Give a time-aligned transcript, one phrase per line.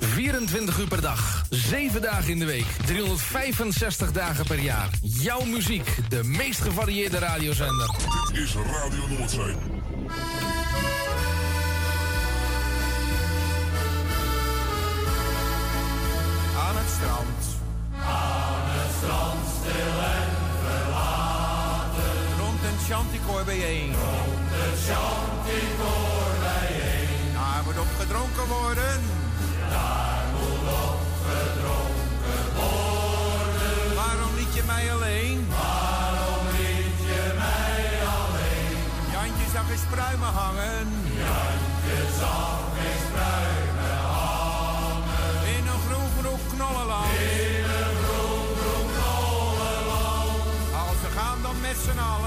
[0.00, 4.88] 24 uur per dag, 7 dagen in de week, 365 dagen per jaar.
[5.02, 7.94] Jouw muziek, de meest gevarieerde radiozender.
[8.32, 9.54] Dit is Radio Noordzee.
[16.58, 17.40] Aan het strand.
[18.06, 20.30] Aan het strand, stil en
[20.64, 22.12] verlaten.
[22.38, 23.92] Rond een chanticoor bijeen.
[23.92, 27.32] Rond een chanticoor bijeen.
[27.32, 29.23] Daar moet op gedronken worden.
[29.74, 33.94] Daar moet op gedronken worden.
[34.00, 35.38] Waarom liet je mij alleen?
[35.60, 37.82] Waarom liet je mij
[38.18, 38.76] alleen?
[39.14, 40.86] Jantje zag eens pruimen hangen.
[41.22, 45.36] Jantje zag eens pruimen hangen.
[45.56, 47.12] In een groen groen knollenland.
[47.12, 50.42] In een groen groen knollenland.
[50.84, 52.23] Als we gaan dan met z'n allen.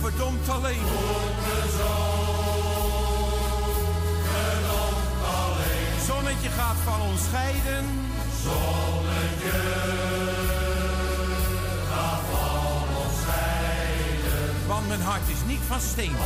[0.00, 0.86] verdomd alleen.
[6.06, 7.84] Zonnetje gaat van ons scheiden.
[8.42, 9.58] Zonnetje
[11.90, 14.66] gaat van ons scheiden.
[14.66, 16.16] Want mijn hart is niet van steen.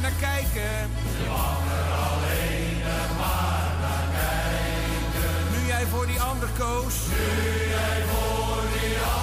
[0.00, 0.90] maar naar kijken.
[1.18, 2.78] Je mag er alleen
[3.18, 5.60] maar naar kijken.
[5.60, 6.94] Nu jij voor die ander koos.
[7.08, 9.19] Nu jij voor die ander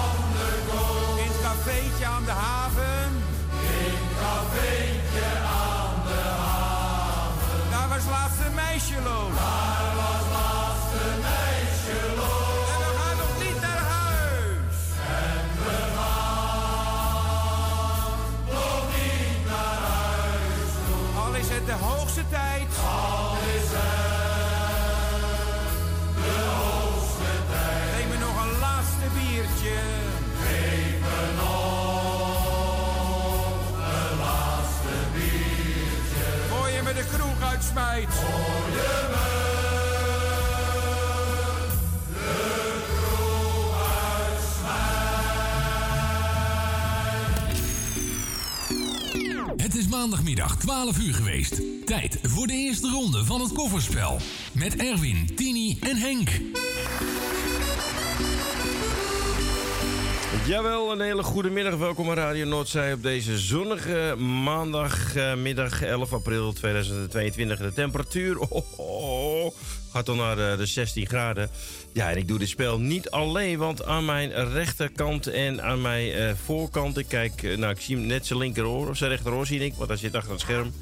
[37.78, 38.14] kwijt.
[38.14, 39.46] Hoor je me?
[49.64, 51.62] Het is maandagmiddag 12 uur geweest.
[51.86, 54.18] Tijd voor de eerste ronde van het kofferspel.
[54.52, 56.30] Met Erwin, Tini en Henk.
[60.48, 61.76] Jawel, een hele goede middag.
[61.76, 67.60] Welkom bij Radio Noordzij op deze zonnige maandagmiddag 11 april 2022.
[67.60, 69.54] De temperatuur oh, oh,
[69.92, 71.50] gaat dan naar eh, de 16 graden.
[71.94, 76.12] Ja, en ik doe dit spel niet alleen, want aan mijn rechterkant en aan mijn
[76.12, 76.98] eh, voorkant...
[76.98, 79.74] Ik kijk, eh, nou ik zie hem net zijn linkeroor, of zijn rechteroor zie ik,
[79.74, 80.74] want hij zit achter het scherm.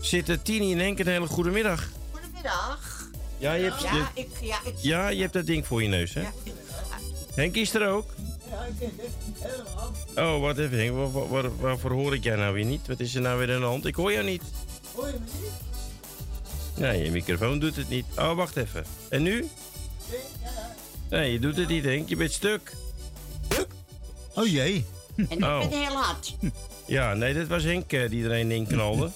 [0.00, 1.88] Zitten Tini en Henk een hele goede middag.
[2.10, 3.08] Goedemiddag.
[3.38, 6.14] Ja, je hebt, Ja, ik, ja, ik, ja, je hebt dat ding voor je neus,
[6.14, 6.22] hè?
[7.34, 8.06] Henk is er ook.
[10.16, 10.94] Oh, wat even, Henk.
[10.96, 12.86] Waar, waar- waar- waarvoor hoor ik jij nou weer niet?
[12.86, 13.86] Wat is er nou weer aan de hand?
[13.86, 14.42] Ik hoor jou niet.
[14.94, 15.50] Hoor je me niet?
[16.78, 18.04] Nee, je microfoon doet het niet.
[18.18, 18.84] Oh, wacht even.
[19.08, 19.48] En nu?
[21.10, 22.08] Nee, je doet het niet, Henk.
[22.08, 22.72] Je bent stuk.
[24.34, 24.84] Oh jee.
[25.16, 25.58] en ik Oh.
[25.58, 26.36] ben heel hard.
[26.86, 29.10] Ja, nee, dit was Henk eh, die er een in knalde.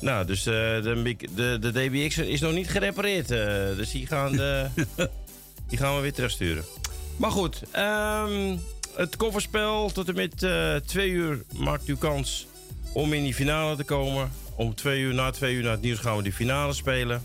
[0.00, 3.30] nou, dus eh, de, de, de DBX is nog niet gerepareerd.
[3.30, 3.38] eh,
[3.76, 4.66] dus die gaan, de,
[5.68, 6.64] die gaan we weer terugsturen.
[7.16, 8.56] Maar goed, ehm,
[8.94, 12.46] het kofferspel tot en met eh twee uur maakt u kans
[12.92, 14.30] om in die finale te komen.
[14.54, 17.22] Om twee uur, na twee uur na het nieuws gaan we die finale spelen.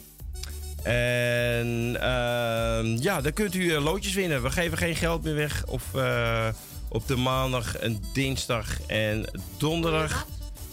[0.84, 4.44] En ehm, ja, dan kunt u eh, loodjes winnen.
[4.44, 5.66] We geven geen geld meer weg.
[5.68, 6.48] Of eh,
[6.90, 9.26] op de maandag en dinsdag en
[9.58, 10.28] donderdag.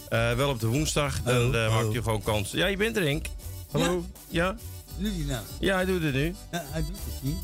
[0.09, 1.21] Wel op de woensdag.
[1.21, 2.51] Dan eh, maakt u gewoon kans.
[2.51, 3.25] Ja, je bent er, Henk.
[3.71, 4.05] Hallo?
[4.27, 4.55] Ja?
[4.97, 5.43] Doe die nou?
[5.59, 6.35] Ja, hij doet het nu.
[6.51, 7.37] Ja, hij doet het niet.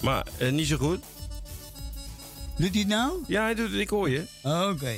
[0.00, 1.00] Maar niet zo goed.
[2.56, 3.12] Doet hij het nou?
[3.26, 3.80] Ja, hij doet het.
[3.80, 4.24] Ik hoor je.
[4.42, 4.94] Oké.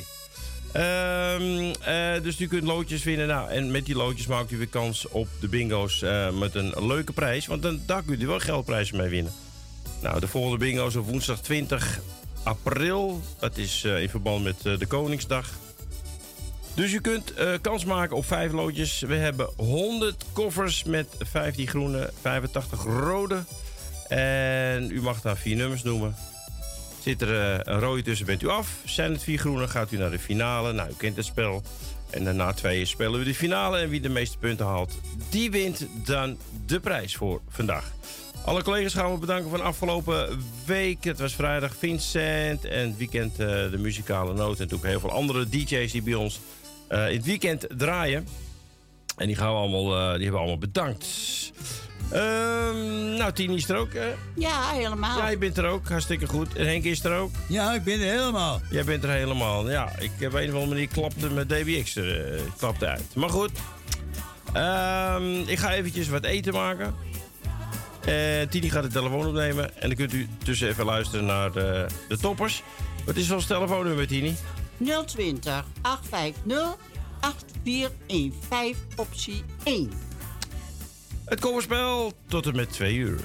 [0.75, 3.27] Ehm, eh, dus u kunt loodjes winnen.
[3.27, 6.87] Nou, en met die loodjes maakt u weer kans op de bingo's eh, met een
[6.87, 7.47] leuke prijs.
[7.47, 9.33] Want dan, daar kunt u wel geldprijzen mee winnen.
[10.03, 12.01] Nou, de volgende bingo's op woensdag 20
[12.43, 13.23] april.
[13.39, 15.51] Dat is eh, in verband met de Koningsdag.
[16.75, 19.01] Dus u kunt kans maken op vijf loodjes.
[19.01, 23.45] We hebben 100 koffers met 15 groene, 85 rode.
[24.09, 26.17] En u mag daar vier nummers noemen.
[27.05, 28.77] Zit er eh, een rode tussen, bent u af.
[28.85, 30.73] Zijn het vier groene, gaat u naar de finale.
[30.73, 31.63] Nou, u kent het spel.
[32.11, 33.79] En daarna tweeën spelen we de finale.
[33.79, 34.99] En wie de meeste punten haalt,
[35.31, 37.93] die wint dan de prijs voor vandaag.
[38.45, 41.05] Alle collega's gaan we bedanken van afgelopen week.
[41.05, 44.59] Het was vrijdag Vincent en het weekend eh, de muzikale noot.
[44.59, 46.41] En natuurlijk heel veel andere DJ's die bij ons
[46.89, 48.29] eh, in het weekend draaien.
[49.17, 51.07] En die, gaan we allemaal, die hebben we allemaal bedankt.
[52.15, 53.93] Ehm, nou, Tini is er ook.
[53.93, 54.13] hè?
[54.35, 55.19] Ja, helemaal.
[55.19, 55.89] Ja, je bent er ook.
[55.89, 56.55] Hartstikke goed.
[56.55, 57.31] En Henk is er ook.
[57.49, 58.61] Ja, ik ben er helemaal.
[58.71, 59.71] Jij bent er helemaal.
[59.71, 63.15] Ja, ik heb een of andere manier klapte mijn DBX er, eh, klapte uit.
[63.15, 63.51] Maar goed.
[64.53, 66.95] Ehm, ik ga eventjes wat eten maken.
[68.05, 69.81] En Tini gaat de telefoon opnemen.
[69.81, 72.63] En dan kunt u tussen even luisteren naar de, de toppers.
[73.05, 74.37] Wat is ons telefoonnummer, Tini?
[75.07, 76.77] 020 850
[77.21, 79.91] 8415 optie 1.
[81.25, 83.21] Het kofferspel tot en met twee uur.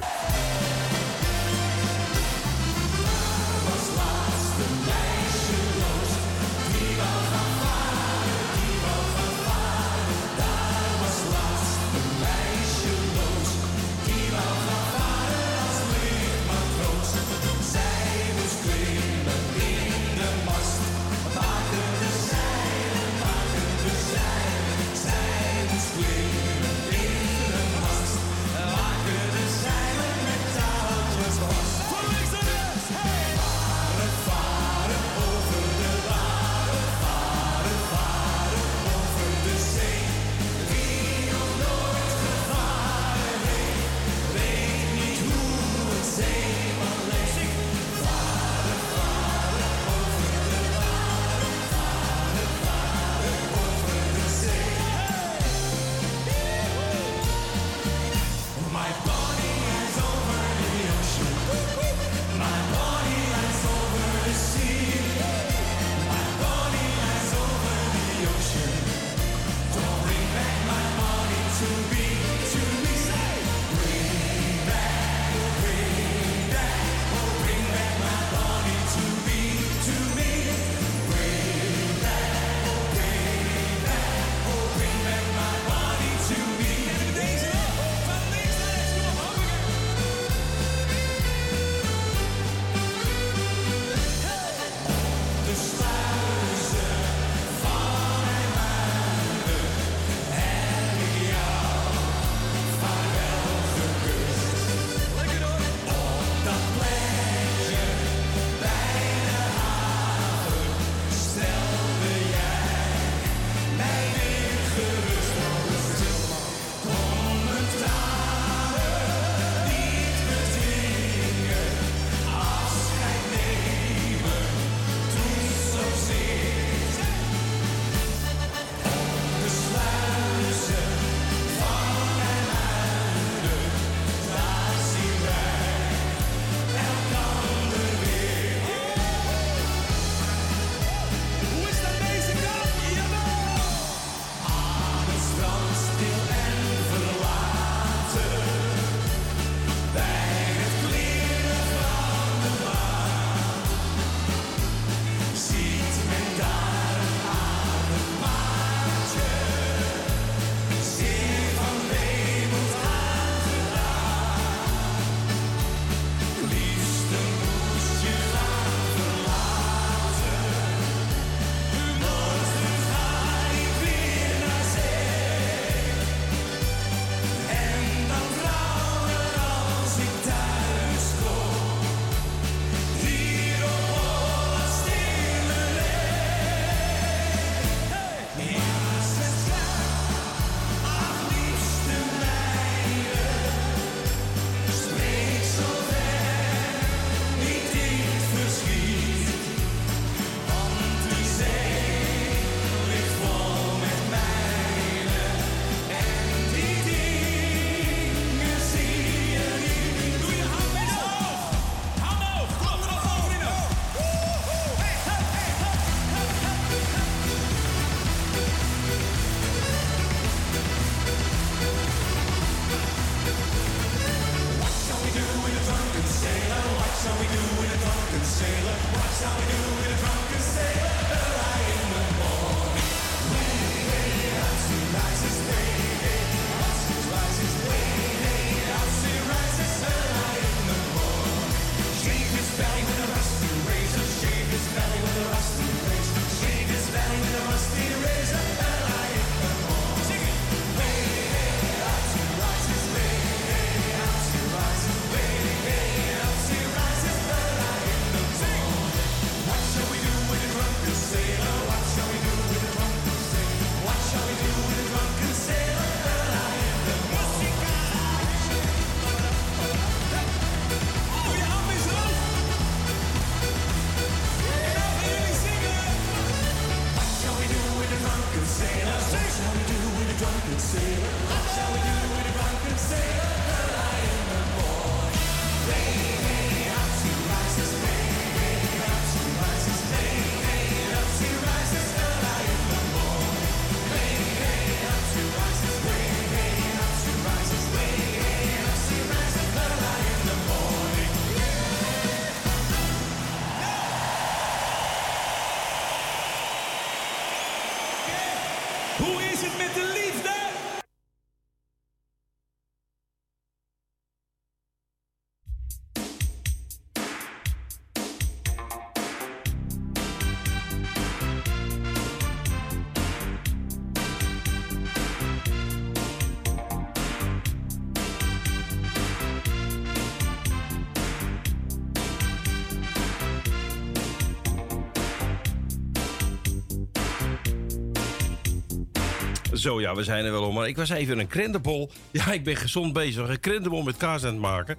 [339.59, 340.53] Zo ja, we zijn er wel om.
[340.53, 341.91] Maar ik was even een krentenbol.
[342.11, 343.29] Ja, ik ben gezond bezig.
[343.29, 344.77] Een krentenbol met kaas aan het maken.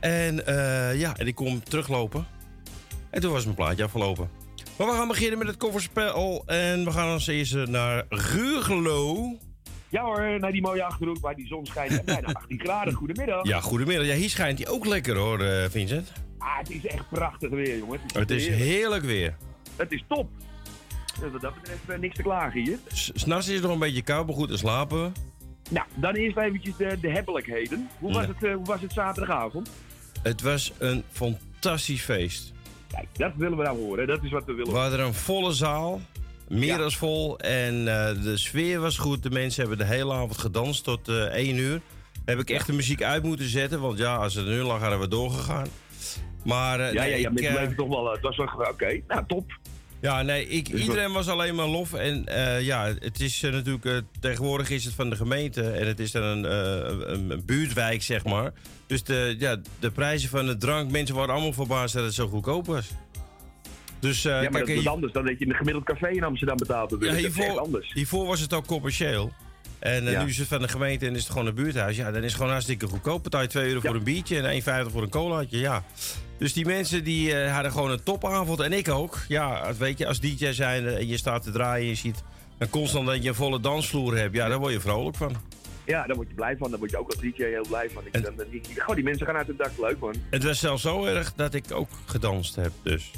[0.00, 2.26] En eh, ja, en ik kom teruglopen.
[3.10, 4.30] En toen was mijn plaatje afgelopen.
[4.78, 6.42] Maar we gaan beginnen met het kofferspel.
[6.46, 9.36] En we gaan als eerste naar Ruurgelo.
[9.88, 11.98] Ja hoor, naar die mooie achterhoek waar die zon schijnt.
[11.98, 12.92] En bijna 18 graden.
[12.94, 13.46] Goedemiddag.
[13.46, 14.06] Ja, goedemiddag.
[14.06, 16.12] Ja, hier schijnt hij ook lekker hoor, eh, Vincent.
[16.38, 18.00] Ah, het is echt prachtig weer, jongen.
[18.12, 19.36] Het is heerlijk weer.
[19.76, 20.28] Het is top.
[21.32, 22.78] Wat dat betreft eh, niks te klagen hier.
[22.92, 25.12] S'nachts is het nog een beetje koud, maar goed te slapen.
[25.70, 27.88] Nou, dan eerst eventjes de, de hebbelijkheden.
[27.98, 28.28] Hoe was, Ja.
[28.28, 29.70] het, eh, hoe was het zaterdagavond?
[30.22, 32.52] Het was een fantastisch feest.
[32.88, 34.06] Kijk, dat willen we nou horen.
[34.06, 34.72] Dat is wat we willen.
[34.72, 36.00] We hadden een volle zaal.
[36.48, 36.76] Meer Ja.
[36.76, 37.38] dan vol.
[37.38, 39.22] En eh, de sfeer was goed.
[39.22, 41.80] De mensen hebben de hele avond gedanst tot eh 1 uur.
[42.24, 43.80] Heb ik echt de muziek uit moeten zetten.
[43.80, 45.66] Want ja, als het een uur lang hadden we doorgegaan.
[46.44, 48.10] Maar ja, nee, ja, ja, ik, met leven toch wel.
[48.12, 49.00] Het was wel oké.
[49.08, 49.58] Nou, top.
[50.00, 51.92] Ja, nee, ik, iedereen was alleen maar lof.
[51.92, 53.84] En eh, ja, het is eh, natuurlijk...
[53.84, 55.62] eh, tegenwoordig is het van de gemeente.
[55.70, 56.44] En het is dan een,
[57.12, 58.52] een, een buurtwijk, zeg maar.
[58.86, 60.90] Dus de, ja, de prijzen van de drank...
[60.90, 62.88] Mensen waren allemaal verbaasd dat het zo goedkoop was.
[63.98, 66.08] Dus ja, maar kijk, dat is hier- anders dan dat je in een gemiddeld café
[66.08, 66.96] in Amsterdam betaalt.
[67.00, 67.92] Ja, hiervoor, anders.
[67.92, 69.32] hiervoor was het ook commercieel.
[69.78, 70.22] En Ja.
[70.22, 71.96] nu is het van de gemeente en is het gewoon een buurthuis.
[71.96, 73.22] Ja, dan is het gewoon hartstikke goedkoop.
[73.22, 75.58] Betaal je 2 euro voor een biertje en 1,50 voor een colaatje.
[75.58, 75.84] Ja.
[76.40, 78.60] Dus die mensen die eh, hadden gewoon een topavond.
[78.60, 79.18] En ik ook.
[79.28, 82.22] Ja, het weet je, als DJ zijn en je staat te draaien en je ziet
[82.58, 84.34] dan constant dat je een volle dansvloer hebt.
[84.34, 85.36] Ja, daar word je vrolijk van.
[85.86, 86.70] Ja, daar word je blij van.
[86.70, 88.02] Daar word je ook als DJ heel blij van.
[88.06, 89.70] Ik, dan, dan, die, gewoon, die mensen gaan uit het dak.
[89.78, 90.14] Leuk, man.
[90.30, 92.72] Het was zelfs zo erg dat ik ook gedanst heb.
[92.82, 93.10] Dus.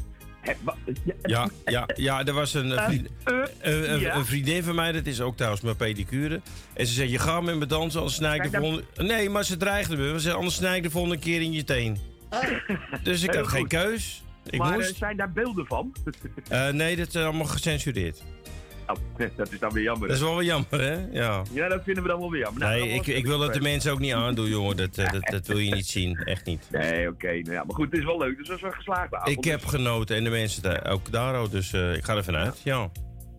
[1.22, 4.14] Ja, Ja, ja, er was een, eh, vriend- een, een- ja.
[4.16, 6.40] een vriendin van mij, dat is ook trouwens mijn pedicure.
[6.72, 8.84] En ze zei, je gaat met me dansen, anders snij ik de volgende...
[8.96, 10.08] Nee, maar ze dreigde me.
[10.12, 11.98] Ze zei, anders snij ik de volgende keer in je teen.
[13.02, 14.22] Dus ik had geen keus.
[14.50, 14.96] Ik maar eh, moest.
[14.96, 15.92] zijn daar beelden van?
[16.48, 18.22] Eh, nee, dat is allemaal gecensureerd.
[18.86, 18.96] Oh,
[19.36, 20.08] dat is dan weer jammer.
[20.08, 21.06] Dat is wel weer jammer, hè?
[21.10, 21.42] Ja.
[21.52, 22.62] Ja, dat vinden we dan wel weer jammer.
[22.62, 24.76] Nou, Nee, ik, ik wil dat de mensen ook niet aandoen, jongen.
[24.76, 26.16] Dat, eh, dat, dat wil je niet zien.
[26.16, 26.68] Echt niet.
[26.70, 27.26] Nee, oké.
[27.26, 28.36] nou ja, maar goed, het is wel leuk.
[28.36, 29.28] Dus dat is wel avond.
[29.28, 31.50] Ik heb genoten en de mensen daar, ook daar ook.
[31.50, 32.60] Dus eh, ik ga er vanuit.
[32.64, 32.90] Ja.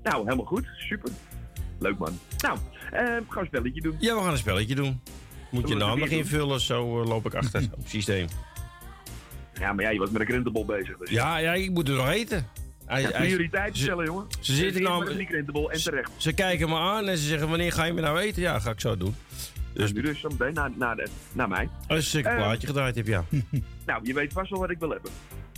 [0.03, 0.65] Nou, helemaal goed.
[0.77, 1.11] Super.
[1.79, 2.19] Leuk, man.
[2.37, 2.57] Nou,
[2.91, 3.95] eh gaan we een spelletje doen.
[3.99, 5.01] ja, we gaan een spelletje doen.
[5.51, 8.27] Moet je we naam nog invullen, zo eh, loop ik achter op het systeem.
[9.59, 10.97] Ja, maar ja, je was met een krentenbol bezig.
[10.97, 12.47] Dus Ja, ja, ik moet er nog eten.
[12.85, 13.01] Hij-
[13.51, 14.25] Ja, stellen, jongen.
[14.39, 15.05] Ze zitten nou...
[15.05, 16.11] met die krentenbol en terecht.
[16.17, 18.41] Ze kijken me aan en ze zeggen, wanneer ga je me nou eten?
[18.41, 19.15] Ja, ga ik zo doen.
[19.73, 21.69] Dus Nu dus zo meteen naar, naar, de, naar mij.
[21.87, 22.37] als ik een Eh.
[22.37, 23.23] plaatje gedraaid heb, ja.
[23.85, 25.11] Nou, je weet vast wel wat ik wil hebben.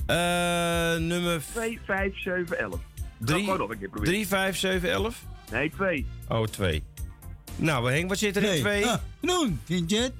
[0.05, 2.79] Eh, nummer 2, 5, 7, 11.
[3.17, 4.13] Drie- gewoon nog een keer proberen.
[4.13, 5.23] 3, 5, 7, 11?
[5.51, 6.05] Nee, 2.
[6.29, 6.84] Oh, 2.
[7.55, 8.60] Nou, Henk, wat zit er in Nee.
[8.60, 8.86] 2?
[8.86, 8.99] Ah,
[9.65, 10.13] vind je het?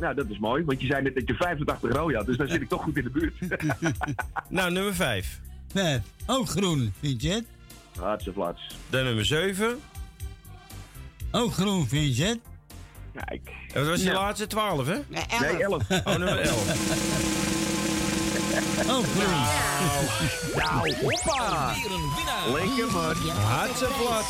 [0.00, 2.48] Nou, dat is mooi, want je zei net dat je 85 rood had, dus dan
[2.48, 3.34] zit ik toch goed in de buurt.
[4.48, 5.40] Nou, nummer 5.
[5.72, 6.00] Vijf.
[6.26, 7.44] Ook groen, vind je het?
[8.00, 8.76] Hartse flats.
[8.90, 9.78] Dan nummer 7.
[11.32, 12.38] Ook groen, vind je het?
[13.24, 13.50] Kijk.
[13.74, 14.14] En wat was Nou.
[14.16, 14.46] laatste?
[14.46, 14.94] 12, hè?
[15.08, 15.40] Nee, elf.
[15.40, 15.90] Nee, 11.
[16.04, 16.66] Oh, nummer 11.
[18.90, 19.42] Ook groen.
[20.56, 21.74] Nou, hoppa!
[22.52, 23.16] Lekker, man.
[23.36, 24.26] Hartse plat.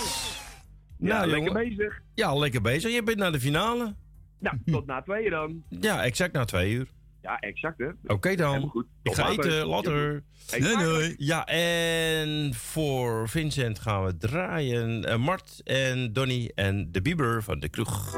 [0.99, 1.69] Ja, Nou, lekker jongen.
[1.77, 2.01] bezig.
[2.15, 2.93] Ja, lekker bezig.
[2.93, 3.95] Je bent naar de finale.
[4.39, 5.63] Nou, tot na tweeën dan.
[5.69, 6.87] Ja, exact na twee uur.
[7.23, 7.89] Ja, exact, hè.
[8.07, 8.69] Oké dan.
[8.69, 8.87] Goed.
[9.03, 9.45] Ik ga later.
[9.45, 9.67] eten.
[9.67, 10.23] Later.
[10.59, 10.79] Later.
[10.79, 11.15] doei.
[11.19, 15.05] Ja, en voor Vincent gaan we draaien.
[15.05, 18.17] Eh, Mart en Donny en de Bieber van de kroeg.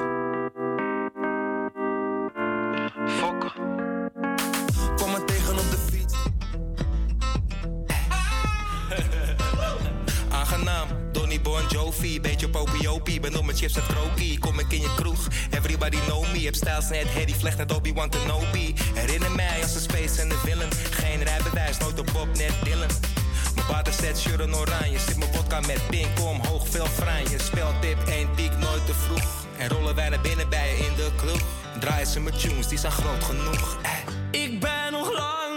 [12.64, 13.20] Popiopie.
[13.20, 15.26] Ben op mijn chips en krokie, kom ik in je kroeg.
[15.50, 18.74] Everybody know me, heb stijls net Harry Vlecht, net Obi-Wan Kenobi.
[18.94, 20.68] Herinner mij als een space en de villain.
[20.90, 22.88] Geen rijbewijs, nooit op Bob, net Dylan.
[23.54, 27.38] Mijn water zet shirt en oranje, zit mijn vodka met pink omhoog, veel franje.
[27.38, 29.46] Speltip, één piek, nooit te vroeg.
[29.58, 31.44] En rollen wij naar binnen bij je in de club.
[31.80, 33.78] Draaien ze met tunes, die zijn groot genoeg.
[33.82, 34.40] Eh.
[34.42, 35.49] Ik ben nog lang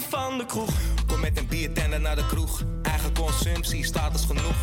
[0.00, 0.70] van de kroeg.
[1.06, 2.62] Kom met een biertender naar de kroeg.
[2.82, 4.56] Eigen consumptie, status genoeg.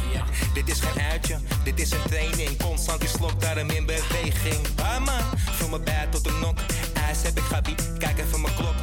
[0.54, 2.58] Dit is geen uitje, dit is een training.
[2.58, 4.68] Constant die slok, daarom in beweging.
[4.82, 6.58] Ah man, van mijn bed tot de nok.
[6.94, 8.76] IJs heb ik gabi, kijk even mijn klok.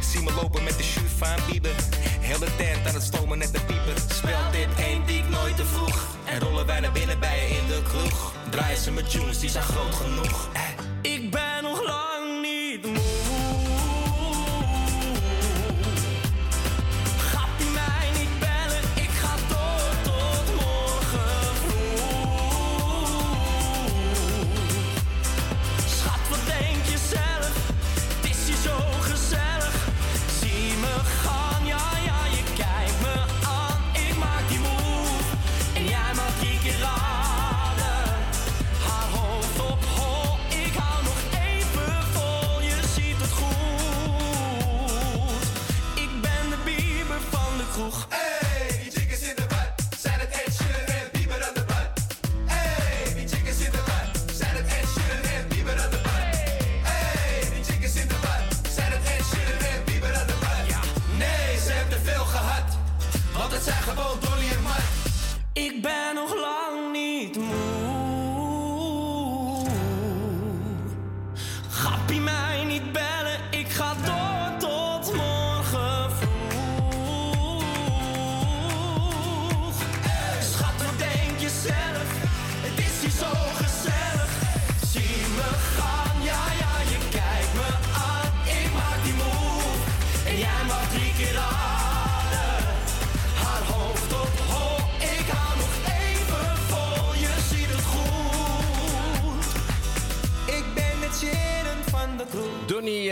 [0.00, 1.74] Zie me lopen met de shoe van Bieber.
[2.20, 3.94] Heel de tent aan het stomen net de pieper.
[4.08, 6.06] Speelt dit één die ik nooit te vroeg.
[6.24, 8.32] En rollen wij naar binnen bij je in de kroeg.
[8.50, 10.48] Draaien ze met tunes, die zijn groot genoeg.
[10.52, 11.12] Eh.
[11.12, 13.11] Ik ben nog lang niet moe.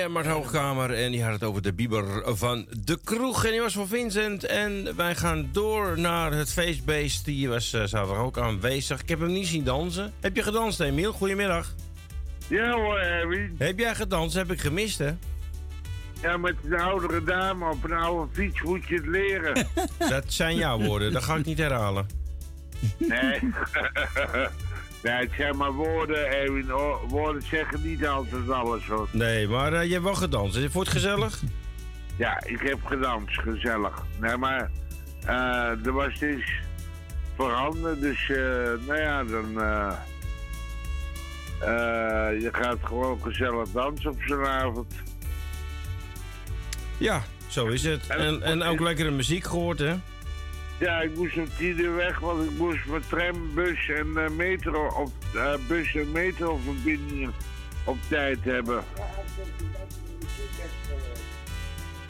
[0.00, 3.44] Donnie eh, Mart Hoogkamer en die had het over de Bieber van de kroeg.
[3.44, 4.44] En die was van Vincent.
[4.44, 7.24] En wij gaan door naar het feestbeest.
[7.24, 9.00] Die was eh, zaterdag ook aanwezig.
[9.00, 10.12] Ik heb hem niet zien dansen.
[10.20, 11.12] Heb je gedanst, Emiel?
[11.12, 11.74] Goedemiddag.
[12.48, 13.54] Ja hoor, Erwin.
[13.58, 14.34] Heb jij gedanst?
[14.34, 15.10] Heb ik gemist, hè?
[16.22, 19.66] Ja, met een oudere dame op een oude fiets moet je het leren.
[20.08, 21.12] Dat zijn jouw woorden.
[21.12, 22.06] Dat ga ik niet herhalen.
[22.98, 23.40] Nee.
[25.02, 26.70] nee, het zijn maar woorden, Erwin.
[27.08, 29.08] Woorden zeggen niet altijd alles, hoor.
[29.12, 30.56] Nee, maar eh, je hebt wel gedanst.
[30.56, 31.42] Je het gezellig?
[32.16, 34.04] Ja, ik heb gedanst, gezellig.
[34.20, 34.70] Nee, maar
[35.26, 36.60] eh, er was dus
[37.36, 38.36] veranderd, dus eh,
[38.86, 39.48] nou ja, dan...
[42.40, 44.94] je gaat gewoon gezellig dansen op zo'n avond.
[46.98, 48.06] Ja, zo is het.
[48.06, 49.94] En, en ook lekkere muziek gehoord, hè?
[50.80, 54.30] Ja, ik moest om tien uur weg, want ik moest mijn tram, bus en eh,
[54.30, 57.32] metro op eh, bus en metro verbindingen
[57.84, 58.84] op tijd hebben.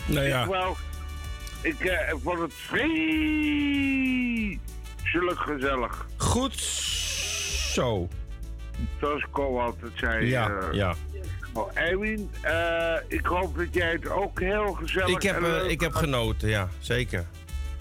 [0.06, 0.42] Nou ja.
[0.42, 0.76] Ik, wou,
[1.62, 2.90] ik eh, vond het vreselijk
[5.38, 6.06] gezellig.
[6.16, 6.61] Goed
[7.74, 8.09] zo.
[9.00, 10.26] Zoals Ko altijd zei.
[10.26, 10.94] Ja, ja.
[11.52, 12.30] Oh, Erwin,
[13.09, 17.26] ik hoop dat jij het ook heel gezellig Ik heb, ik heb genoten, ja, zeker.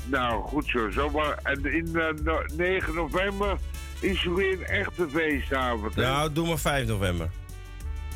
[0.09, 0.89] Nou, goed zo.
[0.91, 1.39] Zomaar.
[1.43, 3.57] En in eh, no- 9 november
[3.99, 5.95] is er weer een echte feestavond.
[5.95, 6.01] hè?
[6.01, 7.29] Nou, doe maar 5 november.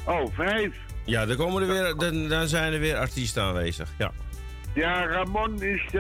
[0.06, 0.76] Oh, 5.
[1.06, 3.90] Ja, dan, komen er weer, dan, dan zijn er weer artiesten aanwezig.
[3.98, 4.12] Ja.
[4.74, 6.00] Ja, Ramon is de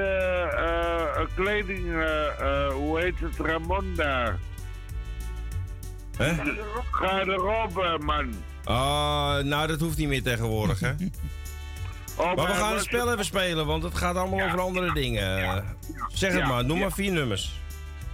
[1.18, 1.94] eh, kleding.
[1.94, 3.38] eh, eh, hoe heet het?
[3.38, 4.38] Ramon daar.
[6.18, 6.34] Hè?
[6.92, 8.34] Garderobe, man.
[8.64, 10.92] Ah, nou, dat hoeft niet meer tegenwoordig, hè?
[12.16, 15.64] Oh, maar we gaan het spel even spelen, want het gaat allemaal over andere dingen.
[16.14, 16.84] Zeg het maar, noem ja.
[16.84, 17.52] maar vier nummers.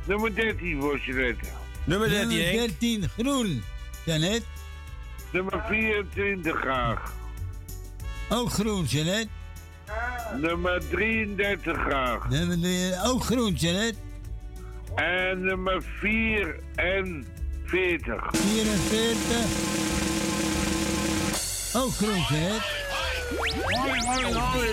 [0.05, 1.35] Nummer 13 voor je net.
[1.83, 2.79] Nummer 13, Nummer Henk.
[2.79, 3.63] 13, groen.
[4.05, 4.43] Janet.
[5.31, 7.13] Nummer 24 graag.
[8.29, 9.27] Ook groen, Janet.
[10.35, 12.29] Nummer 33 graag.
[12.29, 13.95] Nummer ook groen, Janet.
[14.95, 18.27] En nummer 44.
[18.31, 19.37] 44.
[21.75, 22.78] Ook groen, Janet.
[23.53, 24.67] Hoi, hoi, hoi.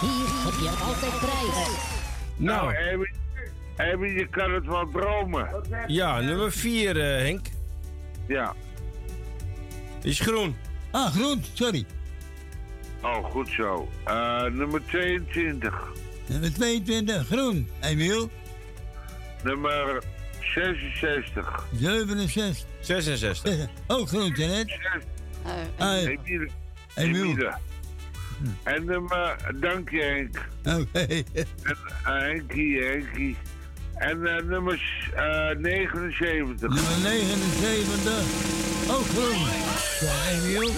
[0.00, 1.68] Hier heb je altijd prijs.
[2.36, 2.74] Nou,
[3.76, 5.48] Abby, je kan het wel dromen.
[5.86, 7.46] Ja, nummer 4, Henk.
[8.26, 8.54] Ja.
[10.02, 10.56] Is groen.
[10.90, 11.84] Ah, groen, sorry.
[13.02, 13.88] Oh, goed zo.
[14.04, 15.92] Eh, nummer 22.
[16.26, 17.68] Nummer 22, groen.
[17.80, 18.30] Emiel.
[19.42, 20.02] Nummer
[20.40, 21.66] 66.
[21.78, 22.66] 67.
[22.80, 23.68] 66.
[23.86, 24.78] Oh, groen, net.
[25.78, 26.48] Ah, Emiele.
[26.94, 27.52] Emiel.
[28.42, 28.76] Emiele.
[28.76, 30.48] En nummer, dank je Henk.
[30.80, 30.98] Oké.
[30.98, 31.24] En,
[31.62, 33.36] eh, Henkie, Henkie.
[33.94, 36.68] En eh, nummer eh, 79.
[36.68, 38.12] Nummer 79.
[38.88, 39.46] Oh, groen.
[40.30, 40.70] Emiel.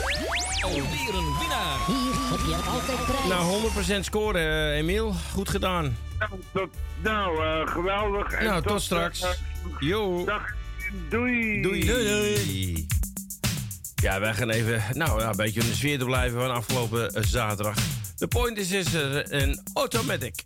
[0.62, 1.78] Alweer een winnaar.
[1.86, 3.28] Hier heb je altijd prijs.
[3.28, 3.44] Nou,
[3.98, 5.12] 100% scoren, eh, Emiel.
[5.32, 5.96] Goed gedaan.
[6.18, 6.68] Nou, tot,
[7.02, 8.32] nou eh, geweldig.
[8.32, 9.22] En Nou, tot straks.
[9.22, 9.30] eh,
[9.78, 10.24] Jo.
[10.24, 10.52] dag.
[11.08, 11.62] Doei.
[11.62, 11.84] Doei.
[11.86, 12.86] Doei.
[13.94, 17.14] Ja, wij gaan even nou, ja, een beetje in de sfeer te blijven van afgelopen
[17.14, 17.76] eh, zaterdag.
[18.16, 20.44] De point is, is er een automatic.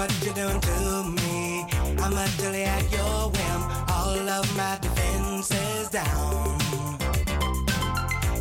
[0.00, 1.66] What you're doing to me.
[2.02, 3.60] I'm utterly at your whim.
[3.96, 6.58] All of my defenses down.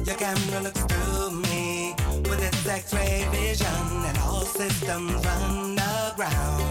[0.06, 1.96] Your camera looks through me
[2.30, 6.69] with its X-ray vision, and all systems run aground.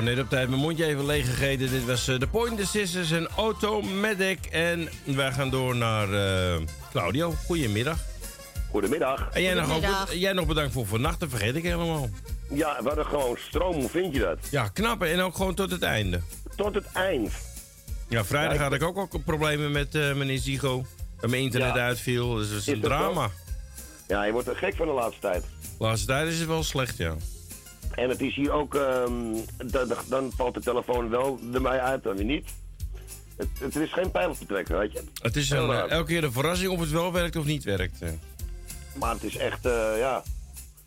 [0.00, 1.70] Zo, net op tijd mijn mondje even leeg gegeten.
[1.70, 4.46] Dit was eh, de Pointer Sisters en Automatic.
[4.46, 6.58] En wij gaan door naar eh,
[6.90, 7.34] Claudio.
[7.46, 7.98] Goedemiddag.
[8.70, 9.28] Goedemiddag.
[9.32, 9.80] En jij nog,
[10.12, 12.08] jij nog bedankt voor vannacht, dat vergeet ik helemaal.
[12.50, 14.38] Ja, we hadden gewoon stroom, hoe vind je dat?
[14.50, 15.02] Ja, knap.
[15.02, 16.20] En ook gewoon tot het einde.
[16.56, 17.32] Tot het eind.
[18.08, 20.84] Ja, vrijdag Ja, ik- had ik ook al problemen met eh, meneer Zigo.
[21.20, 21.80] Dat mijn internet Ja.
[21.84, 22.34] uitviel.
[22.34, 23.30] Dus dat is Is een drama.
[24.08, 25.42] Ja, je wordt er gek van de laatste tijd.
[25.78, 27.14] De laatste tijd is het wel slecht, ja.
[27.94, 29.12] En het is hier ook, ehm,
[29.70, 32.48] da- da- dan valt de telefoon wel er mij uit, dan weer niet.
[33.36, 35.02] Het, het is geen pijl op te trekken, weet je.
[35.22, 38.02] Het is een, eh, elke keer een verrassing of het wel werkt of niet werkt.
[38.02, 38.08] eh.
[38.98, 40.22] Maar het is echt, eh, ja.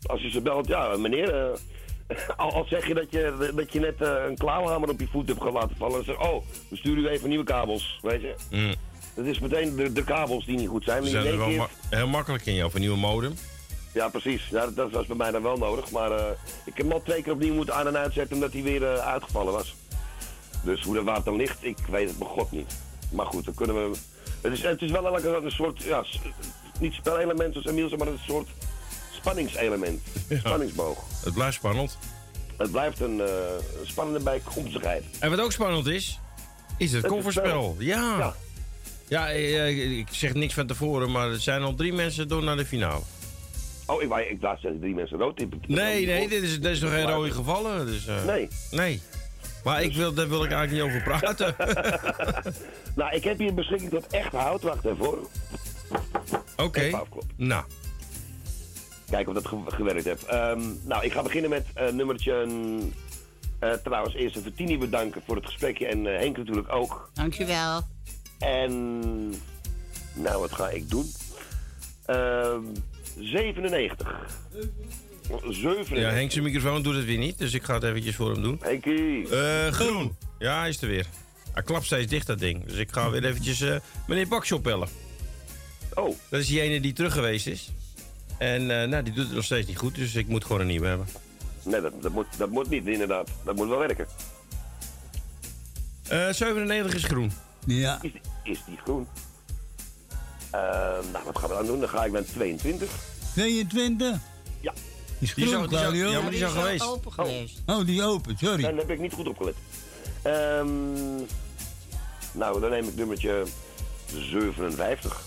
[0.06, 1.34] Als je ze belt, ja, meneer.
[1.34, 1.58] eh,
[2.36, 5.42] al, al zeg je dat je, dat je net een klauwhamer op je voet hebt
[5.52, 5.94] laten vallen.
[5.94, 8.34] Dan zeg oh, we sturen u even nieuwe kabels, weet je.
[8.50, 8.74] Mm.
[9.14, 11.04] Dat is meteen de, de kabels die niet goed zijn.
[11.04, 13.34] Ze zijn er wel ma- heel makkelijk in, of een nieuwe modem.
[13.94, 14.48] Ja, precies.
[14.50, 15.90] Ja, dat, was bij mij dan wel nodig.
[15.90, 16.24] Maar eh,
[16.64, 19.06] ik heb hem al twee keer opnieuw moeten aan- en uitzetten omdat hij weer eh,
[19.06, 19.74] uitgevallen was.
[20.62, 22.76] Dus hoe dat water dan ligt, ik weet het bij God niet.
[23.12, 23.96] Maar goed, dan kunnen we...
[24.40, 26.04] Het is, het is wel elke een soort, ja,
[26.80, 28.48] niet spelelement zoals Emiel zei, maar een soort
[29.12, 30.02] spanningselement.
[30.38, 30.98] Spanningsboog.
[31.24, 31.98] Het blijft spannend.
[32.56, 33.26] Het blijft een, eh,
[33.80, 35.04] een spannende bijkomstigheid.
[35.20, 36.18] En wat ook spannend is,
[36.78, 37.44] is het Het kofferspel.
[37.44, 37.76] spel.
[37.78, 38.18] Ja.
[38.18, 38.34] Ja.
[39.08, 42.66] Ja, ik zeg niks van tevoren, maar er zijn al drie mensen door naar de
[42.66, 43.02] finale.
[43.86, 45.38] Oh, ik, ik laat zeggen drie mensen rood.
[45.66, 47.86] Nee, nee, dit is, dit is nog geen rode gevallen.
[47.86, 48.48] Dus, eh, Nee.
[48.70, 49.00] Nee.
[49.64, 51.54] Maar ik wil, daar wil ik eigenlijk niet over praten.
[52.96, 54.62] Nou, ik heb hier beschikking tot echt hout.
[54.62, 55.28] Wacht even hoor.
[56.56, 56.90] Oké.
[56.92, 57.28] Afkloppen.
[57.36, 57.64] Nou,
[59.10, 60.24] Kijken of dat ge- gewerkt heeft.
[60.24, 62.46] Ehm, nou, ik ga beginnen met eh, nummertje...
[63.58, 65.86] eh, trouwens, eerst even Tini bedanken voor het gesprekje.
[65.86, 67.10] En eh, Henk natuurlijk ook.
[67.14, 67.80] Dankjewel.
[68.38, 69.00] En...
[70.14, 71.12] Nou, wat ga ik doen?
[72.06, 72.62] Ehm
[73.18, 74.06] 97.
[75.28, 75.98] 97.
[75.98, 78.42] ja, Henk zijn microfoon doet het weer niet, dus ik ga het eventjes voor hem
[78.42, 78.58] doen.
[78.62, 79.28] Henkie.
[79.28, 80.16] Eh, groen.
[80.38, 81.06] Ja, hij is er weer.
[81.52, 82.64] Hij klapt steeds dicht, dat ding.
[82.64, 84.88] Dus ik ga weer eventjes eh, meneer Bakshop bellen.
[85.94, 86.16] Oh.
[86.28, 87.70] Dat is die ene die terug geweest is.
[88.38, 90.66] En eh, nou, die doet het nog steeds niet goed, dus ik moet gewoon een
[90.66, 91.06] nieuwe hebben.
[91.64, 93.28] Nee, dat, dat, moet, dat moet niet, inderdaad.
[93.44, 94.06] Dat moet wel werken.
[96.08, 97.32] Eh 97 is groen.
[97.66, 97.98] Ja.
[98.02, 98.10] Is,
[98.42, 99.06] is die groen?
[100.54, 101.80] Ehm, nou, wat gaan we dan doen?
[101.80, 102.88] Dan ga ik naar 22.
[103.32, 104.16] 22?
[104.60, 104.72] Ja.
[105.18, 106.10] Is Die is groen, die Claudio?
[106.10, 106.82] ja, maar die is al geweest.
[106.84, 107.62] open geweest.
[107.66, 108.62] Oh, die open, sorry.
[108.62, 109.54] Dan heb ik niet goed opgelet.
[110.22, 111.16] Ehm,
[112.32, 113.44] nou, dan neem ik nummertje
[114.06, 115.20] 57.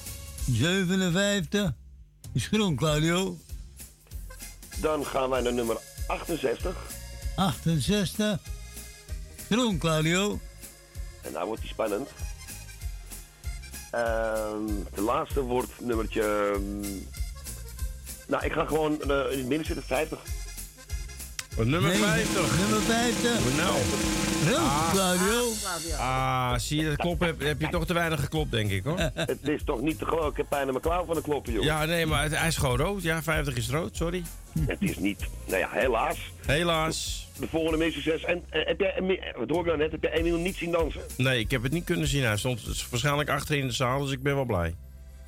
[0.52, 1.74] 57.
[2.34, 3.38] Is groen, Claudio.
[4.82, 6.76] Dan gaan wij naar nummer 68.
[7.36, 8.40] 68.
[9.50, 10.40] Groen, Claudio.
[11.22, 12.10] En nou wordt die spannend.
[13.98, 16.52] Ehm, de laatste wordt nummertje...
[16.54, 16.82] ehm,
[18.28, 20.20] nou, ik ga gewoon eh, in het midden zitten, 50.
[21.66, 22.60] Nummer Nee, 50.
[22.60, 23.58] Nummer 50.
[23.58, 23.76] Nou.
[24.46, 25.52] Groen, Claudio.
[25.98, 29.00] Ah, zie je, dat kloppen heb, heb je toch te weinig geklopt, denk ik hoor.
[29.14, 30.30] Het is toch niet te geloven.
[30.30, 31.64] Ik heb pijn aan mijn klauw van de kloppen, joh.
[31.64, 33.04] Ja, nee, maar het, hij is gewoon rood.
[33.04, 34.24] Ja, 50 is rood, sorry.
[34.68, 35.28] Het is niet...
[35.46, 36.32] Nou ja, helaas.
[36.46, 37.28] Helaas.
[37.40, 38.24] De volgende meer succes.
[38.24, 39.34] En eh, heb jij...
[39.38, 39.92] Wat hoor ik nou net?
[39.92, 41.02] Heb jij Emiel niet zien dansen?
[41.18, 42.24] Nee, ik heb het niet kunnen zien.
[42.24, 44.76] Hij stond waarschijnlijk achterin in de zaal, dus ik ben wel blij.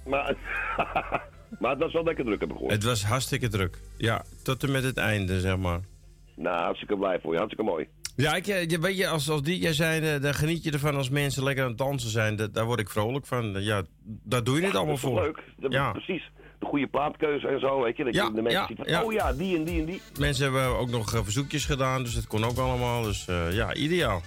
[0.06, 0.36] Maar,
[1.60, 2.74] maar het was wel lekker druk, heb ik gehoord.
[2.74, 3.78] Het was hartstikke druk.
[3.98, 5.80] Ja, tot en met het einde, zeg maar.
[6.42, 7.38] Nou, hartstikke blij voor je.
[7.38, 7.88] Hartstikke mooi.
[8.16, 10.96] Ja, ik, eh, je, weet je, als, als DJ zijn, eh, dan geniet je ervan
[10.96, 12.36] als mensen lekker aan het dansen zijn.
[12.36, 13.64] Dat, daar word ik vrolijk van.
[13.64, 15.22] Ja, daar doe je het Ja, allemaal dat is toch voor.
[15.22, 15.44] leuk?
[15.58, 15.92] Dat, Ja.
[15.92, 16.32] Precies.
[16.60, 18.04] De goede plaatkeuze en zo, weet je.
[18.04, 19.04] Dat Ja, je de mensen ja, ziet van, ja.
[19.04, 20.02] oh ja, die en die en die.
[20.20, 23.04] Mensen hebben ook nog eh, verzoekjes gedaan, dus dat kon ook allemaal.
[23.04, 24.22] Dus eh, ja, ideaal.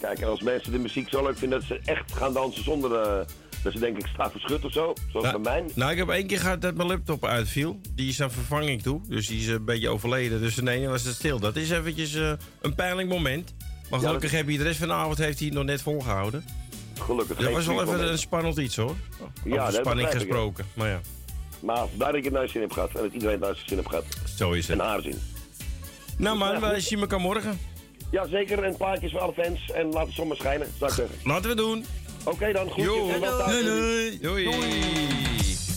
[0.00, 2.92] Kijk, en als mensen de muziek zo leuk vinden dat ze echt gaan dansen zonder
[3.00, 3.20] eh,
[3.62, 4.92] dat ze denken ik sta verschut of zo.
[5.12, 5.64] Zoals bij mij.
[5.74, 7.80] Nou, ik heb één keer gehad dat mijn laptop uitviel.
[7.94, 10.40] Die is aan vervanging toe, dus die is een beetje overleden.
[10.40, 11.38] Dus nee, was het stil.
[11.40, 13.54] Dat is eventjes eh, een pijnlijk moment.
[13.90, 15.82] Maar Ja, gelukkig heb je de rest van de avond heeft hij het nog net
[15.82, 16.44] volgehouden.
[17.00, 17.36] Gelukkig.
[17.38, 18.94] Dat was wel even een spannend iets hoor.
[19.44, 20.64] Ja, Over dat spanning ik, gesproken.
[20.74, 21.00] Maar ja,
[21.60, 23.88] Maar daar ik het naar zin heb gehad en dat iedereen naar zijn zin heeft
[23.88, 24.04] gehad.
[24.36, 24.78] zo is het.
[24.78, 25.18] En haar zin.
[26.16, 26.82] Nou man, Ja, wij goed.
[26.82, 27.58] zien elkaar morgen.
[28.10, 28.62] Ja, zeker.
[28.64, 29.70] En plaatjes voor alle fans.
[29.70, 31.16] En laat de zon maar schijnen, zou ik zeggen.
[31.24, 31.84] Laten we doen.
[32.24, 32.84] Oké dan, goed.
[32.84, 33.06] Jo.
[33.06, 34.44] Doei, doei.
[34.44, 35.69] Doei.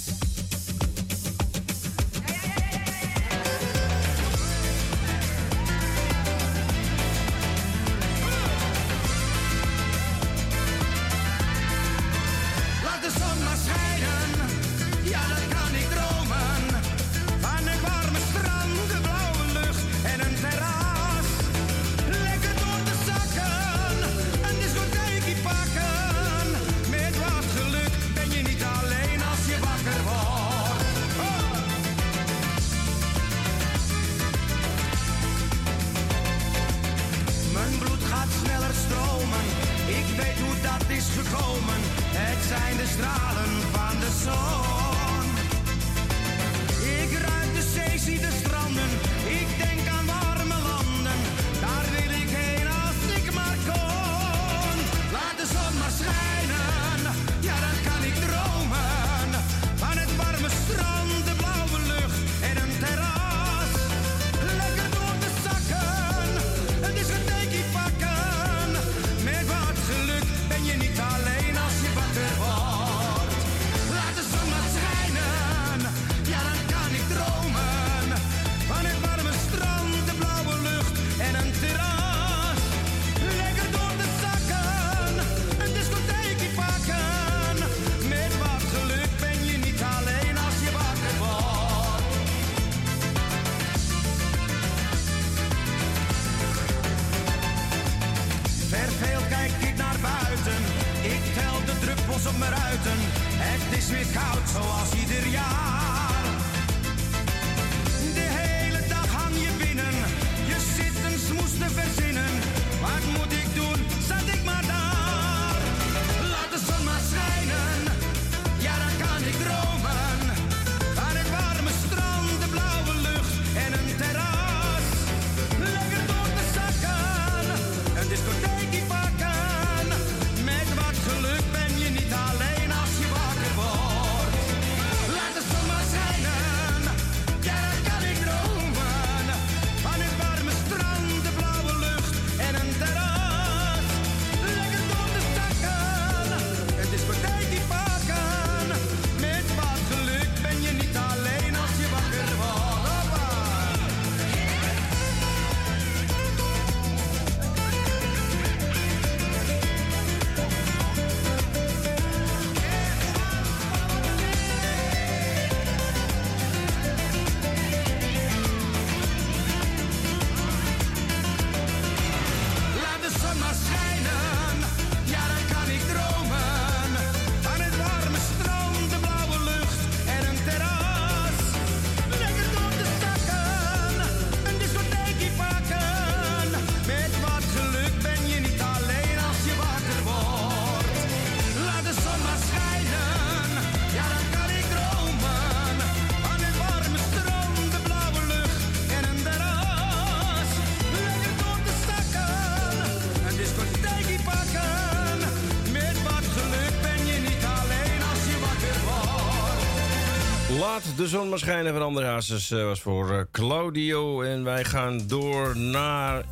[211.04, 214.22] De zon maar schijnen van André Hazes eh, was voor eh, Claudio.
[214.22, 216.24] En wij gaan door naar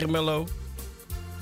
[0.00, 0.46] Ermelo.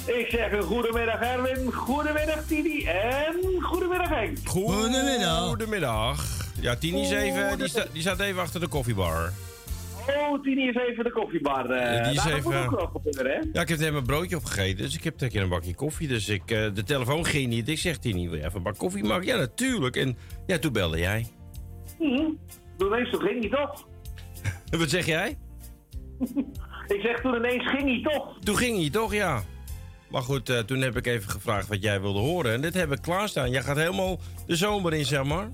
[0.07, 4.39] Ik zeg een goedemiddag Erwin, goedemiddag Tini en goedemiddag Henk.
[4.45, 5.49] Goedemiddag.
[5.49, 6.25] Goedemiddag.
[6.61, 9.33] Ja, Tini is even, die, sta- die staat even achter de koffiebar.
[10.09, 11.71] Oh, Tini is even de koffiebar.
[11.71, 13.41] eh die is nou, even- ook wel gebeuren, hè?
[13.53, 16.09] Ja, ik heb net mijn broodje opgegeten, dus ik heb een keer een bakje koffie.
[16.09, 17.69] Dus ik, eh, de telefoon ging niet.
[17.69, 19.27] Ik zeg, Tini, wil je even een bak koffie maken?
[19.27, 19.97] Ja, natuurlijk.
[19.97, 20.17] En
[20.47, 21.27] ja, toen belde jij.
[22.77, 23.87] Toen ineens toen ging hij toch?
[24.81, 25.39] Wat zeg jij?
[26.87, 28.39] Ik zeg toen ineens ging hij toch?
[28.39, 29.43] Toen ging hij toch, ja.
[30.11, 32.53] Maar goed, eh, toen heb ik even gevraagd wat jij wilde horen.
[32.53, 33.51] En dit heb ik klaarstaan.
[33.51, 35.51] Jij gaat helemaal de zomer in, zeg maar.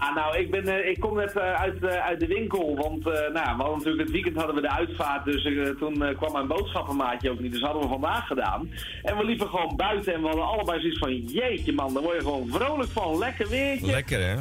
[0.00, 3.32] Ja, nou, ik, ben, eh, ik kom net eh, uit, uit de winkel, want nou,
[3.32, 5.48] we hadden natuurlijk het weekend hadden we de uitvaart, dus
[5.78, 8.70] toen kwam mijn boodschappenmaatje ook niet, dus hadden we vandaag gedaan.
[9.02, 12.16] En we liepen gewoon buiten en we hadden allebei zoiets van, jeetje man, daar word
[12.16, 13.86] je gewoon vrolijk van, lekker weertje.
[13.86, 14.36] Lekker, hè?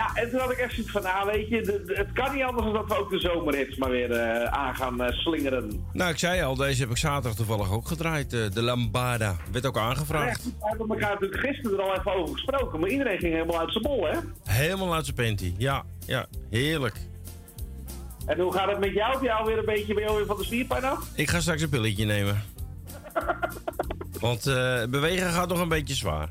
[0.00, 2.34] Ja, en toen had ik echt zoiets van, nou weet je, de- de- het kan
[2.34, 5.84] niet anders dan dat we ook de zomerhits maar weer eh, aan gaan eh, slingeren.
[5.92, 8.32] Nou, ik zei al, deze heb ik zaterdag toevallig ook gedraaid.
[8.32, 9.36] eh, de Lambada.
[9.52, 10.44] Werd ook aangevraagd.
[10.44, 13.72] We hebben elkaar natuurlijk gisteren er al even over gesproken, maar iedereen ging helemaal uit
[13.72, 14.18] zijn bol, hè?
[14.44, 15.54] Helemaal uit zijn panty.
[15.58, 16.96] Ja, ja, heerlijk.
[18.26, 19.12] En hoe gaat het met jou?
[19.12, 21.08] Heb je alweer een beetje ben je van de spierpijn af?
[21.14, 22.42] Ik ga straks een pilletje nemen.
[24.20, 24.44] Want
[24.90, 26.28] bewegen gaat nog een beetje zwaar.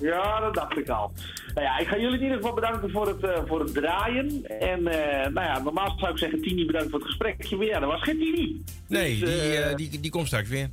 [0.00, 1.12] Ja, dat dacht ik al.
[1.54, 4.44] Nou ja, ik ga jullie in ieder geval bedanken voor het, eh, voor het draaien.
[4.60, 7.56] En eh, nou ja, normaal zou ik zeggen Tini bedankt voor het gesprekje.
[7.56, 8.62] Maar ja, dat was geen Tini.
[8.88, 10.70] Nee, Dus, die, eh, die, die komt straks weer.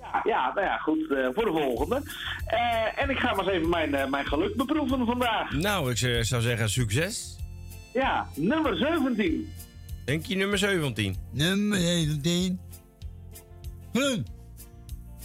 [0.00, 1.10] ja, ja, nou ja, goed.
[1.10, 2.02] eh, voor de volgende.
[2.46, 5.50] Eh, en ik ga maar eens even mijn, eh, mijn geluk beproeven vandaag.
[5.52, 7.36] Nou, ik zou zeggen succes.
[7.92, 9.52] Ja, nummer 17.
[10.04, 11.16] Denk je nummer 17?
[11.32, 12.60] Nummer 17.
[13.92, 14.26] Groen.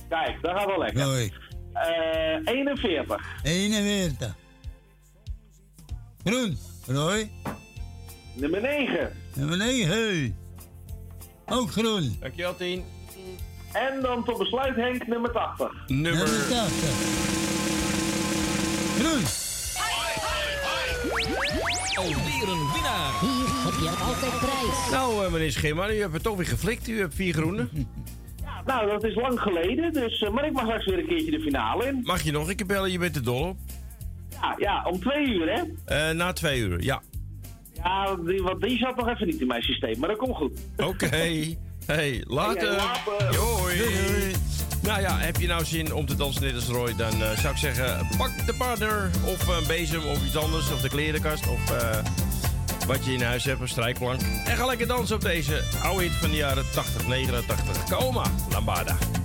[0.09, 1.32] Kijk, dat gaat wel lekker.
[1.74, 3.22] Eh, 41.
[3.43, 4.36] 41.
[6.24, 6.57] Groen,
[6.88, 7.30] Roy.
[8.36, 9.11] Nummer 9.
[9.36, 10.36] Nummer 9.
[11.45, 12.17] Ook groen.
[12.19, 12.84] Dankjewel, 10.
[13.74, 15.88] En dan tot besluit Henk, nummer 80.
[15.88, 16.89] Nummer, 80.
[18.99, 19.24] Groen.
[21.95, 23.19] Alweer een winnaar.
[23.22, 24.91] Hier heb je altijd prijs.
[24.91, 26.88] Nou, eh, meneer Schimmer, u hebt het toch weer geflikt.
[26.88, 27.67] U hebt vier groene.
[28.66, 31.39] Nou, dat is lang geleden, dus, eh, maar ik mag straks weer een keertje de
[31.39, 32.01] finale in.
[32.03, 32.91] Mag je nog een keer bellen?
[32.91, 33.57] Je bent er dol op.
[34.30, 35.62] Ja, ja om twee uur, hè?
[35.86, 37.01] Eh, na twee uur, ja.
[37.84, 40.59] Ja, die, want die zat nog even niet in mijn systeem, maar dat komt goed.
[40.78, 41.09] Oké.
[41.86, 42.76] Hey, later.
[42.76, 43.76] Hey, Hoi.
[44.84, 47.53] Nou ja, heb je nou zin om te dansen net als Roy, dan eh, zou
[47.53, 51.72] ik zeggen, pak de partner of een bezem of iets anders, of de klerenkast of
[52.91, 54.21] wat je in huis hebt, een strijkplank.
[54.45, 57.83] En ga lekker dansen op deze oude hit van de jaren 80, 89.
[57.89, 59.20] Coma, Lambada.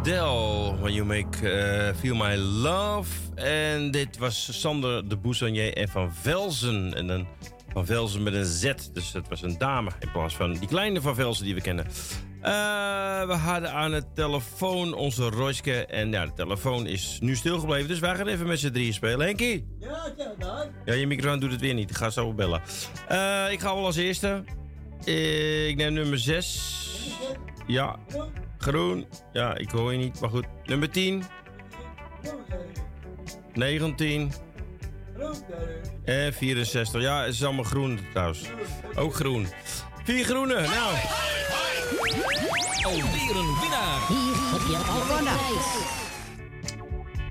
[0.00, 0.76] Adele.
[0.80, 3.10] When you make eh, feel my love.
[3.34, 6.94] En dit was Sander de Boussagne en Van Velzen.
[6.94, 7.26] En dan
[7.72, 8.72] Van Velzen met een Z.
[8.92, 11.86] Dus het was een dame in plaats van die kleine Van Velzen die we kennen.
[12.40, 15.86] Eh, we hadden aan de telefoon onze Royske.
[15.86, 17.88] En ja, de telefoon is nu stilgebleven.
[17.88, 19.26] Dus wij gaan even met z'n drieën spelen.
[19.26, 19.66] Henkie?
[19.80, 20.66] Ja, zeg dan.
[20.84, 21.90] Ja, je microfoon doet het weer niet.
[21.90, 22.62] Ik ga zo bellen.
[23.08, 24.44] Eh, ik ga wel als eerste.
[25.68, 26.88] Ik neem nummer 6.
[27.66, 27.98] Ja.
[28.60, 29.06] Groen.
[29.32, 30.20] Ja, ik hoor je niet.
[30.20, 30.46] Maar goed.
[30.64, 31.22] Nummer 10.
[33.52, 34.32] 19.
[36.04, 37.02] En 64.
[37.02, 38.42] Ja, het is allemaal groen trouwens.
[38.94, 39.46] Ook groen.
[40.04, 40.54] Vier groene.
[40.54, 40.94] Nou.
[42.82, 44.06] Alweer een winnaar.
[44.08, 45.36] Hier heb je Gewonnen.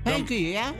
[0.02, 0.72] Henkie, ja?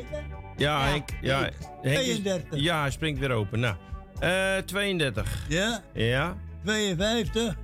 [0.57, 1.09] Ja, Henk.
[1.21, 1.53] Ja, Henk
[1.99, 2.61] is- 32.
[2.61, 3.61] ja, hij springt weer open.
[3.61, 3.75] Nou.
[4.21, 5.45] eh 32.
[5.49, 5.83] Ja?
[5.93, 6.37] Ja.
[6.65, 7.57] 52.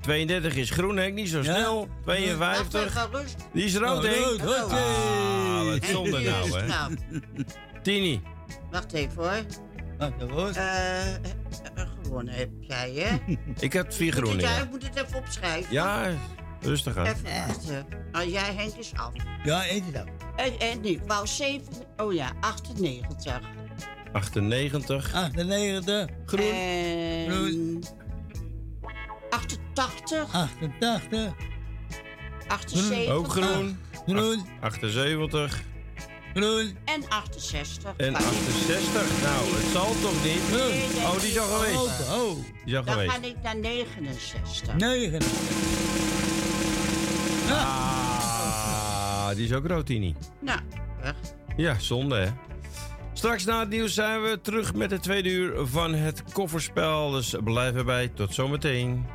[0.00, 1.14] 32 is groen, Henk.
[1.14, 1.88] Niet zo snel.
[2.04, 3.08] 52.
[3.52, 4.70] Die is rood, Oh, rood, rood.
[4.70, 6.66] Ah, wat zonde nou, is hè.
[6.66, 6.96] nou?
[7.82, 8.22] Tini.
[8.70, 9.42] Wacht even hoor.
[9.98, 10.48] Wacht hoor.
[10.48, 11.20] Eh, eh,
[12.02, 13.34] gewonnen heb jij, hè?
[13.66, 14.42] Ik heb vier groene.
[14.42, 15.72] Ik moet het even opschrijven.
[15.72, 16.10] ja
[16.60, 17.06] rustig aan.
[17.06, 17.86] Even wachten.
[18.12, 19.12] Nou, jij Henk is af.
[19.44, 20.08] Ja, eet het dan.
[20.36, 21.62] En, en ik wou 7,
[21.96, 23.40] oh ja, 98.
[24.12, 25.14] 98.
[25.14, 26.08] 98.
[26.26, 26.44] Groen.
[26.44, 27.80] En
[29.30, 30.32] 88.
[30.32, 31.32] 88.
[32.48, 33.08] 78.
[33.08, 33.78] Ook groen.
[34.06, 34.44] Groen.
[34.60, 35.62] 78.
[36.34, 36.76] Groen.
[36.84, 37.92] En 68.
[37.96, 39.22] En 68.
[39.22, 40.42] Nou, het zal toch niet?
[41.04, 42.08] Oh, die is al geweest.
[42.08, 42.34] Oh, oh.
[42.64, 43.10] Die is al Dan geweest.
[43.12, 44.74] ga ik naar 69.
[44.76, 45.20] 9.
[47.50, 50.14] Ah, die is ook rood, Tini.
[50.40, 50.60] Nou,
[51.02, 51.14] weg.
[51.56, 52.28] Ja, zonde hè.
[53.20, 57.10] Straks na het nieuws zijn we terug met het tweede uur van het kofferspel.
[57.10, 58.08] Dus blijf erbij.
[58.08, 59.06] Tot zometeen.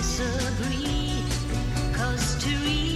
[0.00, 1.24] Disagree.
[1.92, 2.87] 'Cause to read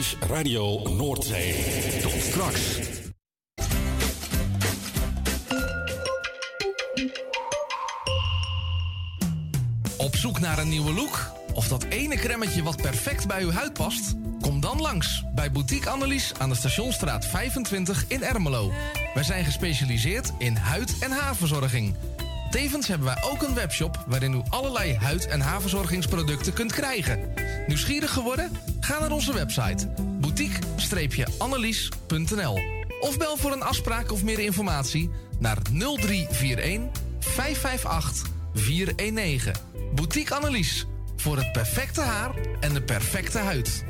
[0.00, 1.54] Radio Noordzee.
[2.02, 2.78] Tot straks.
[9.96, 11.30] Op zoek naar een nieuwe look?
[11.54, 14.14] Of dat ene cremmetje wat perfect bij uw huid past?
[14.40, 18.72] Kom dan langs bij Boutique Annelies aan de Stationstraat 25 in Ermelo.
[19.14, 21.94] Wij zijn gespecialiseerd in huid- en haarverzorging.
[22.50, 27.32] Tevens hebben wij ook een webshop waarin u allerlei huid- en haarverzorgingsproducten kunt krijgen.
[27.66, 28.50] Nieuwsgierig geworden?
[28.90, 29.88] Ga naar onze website
[30.20, 32.58] boutique-annelies.nl
[33.00, 39.52] of bel voor een afspraak of meer informatie naar 0341 558 419.
[39.94, 40.86] Boutique Annelies
[41.16, 43.84] voor het perfecte haar en de perfecte huid.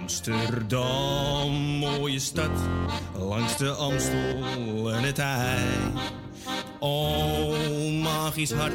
[0.00, 2.50] Amsterdam, mooie stad,
[3.18, 5.58] langs de Amstel en het IJ.
[6.78, 8.74] Oh, magisch hart,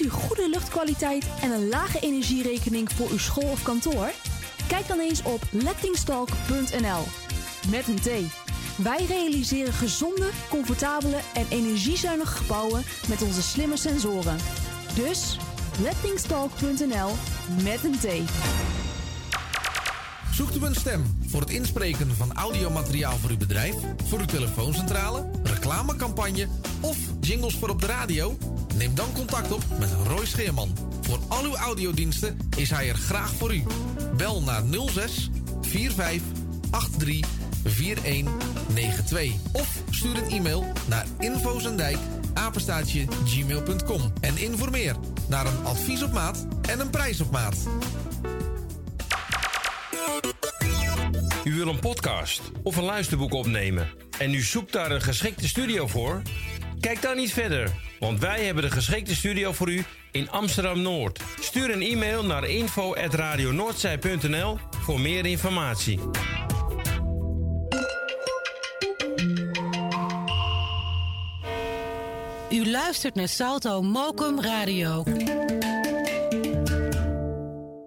[0.00, 4.10] U goede luchtkwaliteit en een lage energierekening voor uw school of kantoor?
[4.68, 7.02] Kijk dan eens op lettingstalk.nl.
[7.70, 8.08] Met een T.
[8.76, 14.36] Wij realiseren gezonde, comfortabele en energiezuinige gebouwen met onze slimme sensoren.
[14.94, 15.36] Dus
[15.82, 17.10] lettingstalk.nl
[17.62, 18.30] met een T.
[20.32, 23.74] Zoekt u een stem voor het inspreken van audiomateriaal voor uw bedrijf,
[24.04, 26.48] voor uw telefooncentrale, reclame reclamecampagne
[26.80, 28.36] of jingles voor op de radio?
[28.78, 30.76] Neem dan contact op met Roy Scheerman.
[31.00, 33.62] Voor al uw audiodiensten is hij er graag voor u.
[34.16, 36.22] Bel naar 06 45
[36.70, 37.28] 83
[37.64, 41.96] 4192 of stuur een e-mail naar infozendijk
[42.34, 44.96] apenstaatje gmail.com en informeer
[45.28, 47.56] naar een advies op maat en een prijs op maat.
[51.44, 55.86] U wil een podcast of een luisterboek opnemen en u zoekt daar een geschikte studio
[55.86, 56.22] voor?
[56.80, 61.20] Kijk dan niet verder, want wij hebben de geschikte studio voor u in Amsterdam Noord.
[61.40, 66.00] Stuur een e-mail naar info@radionoordzij.nl voor meer informatie.
[72.50, 75.04] U luistert naar Salto Mokum Radio.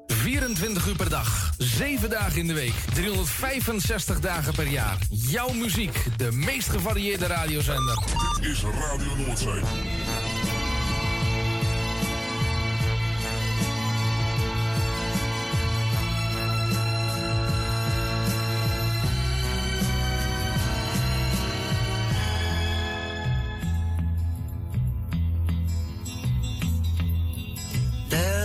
[0.08, 4.98] 24 uur per dag, 7 dagen in de week, 365 dagen per jaar.
[5.10, 8.04] Jouw muziek, de meest gevarieerde radiozender.
[8.42, 9.62] Dit is Radio Noordzee.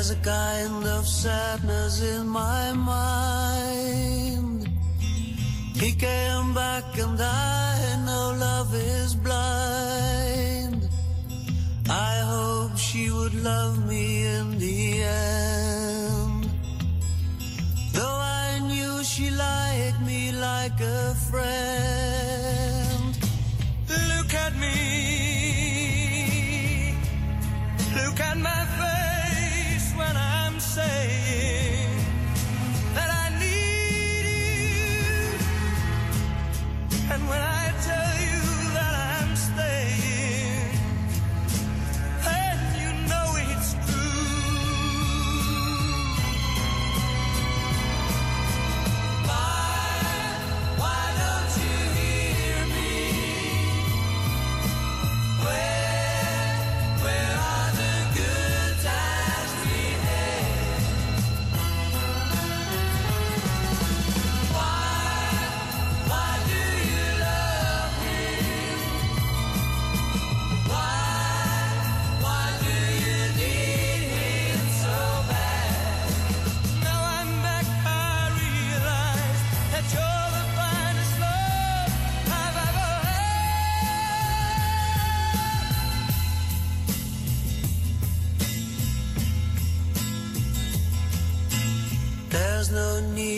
[0.07, 4.69] There's a kind of sadness in my mind.
[5.75, 10.89] He came back and I know love is blind.
[11.91, 16.51] I hope she would love me in the end.
[17.93, 23.19] Though I knew she liked me like a friend.
[23.89, 24.77] Look at me.
[27.97, 28.76] Look at my
[30.77, 31.89] saying
[32.95, 35.33] that I need you.
[37.15, 37.56] And when I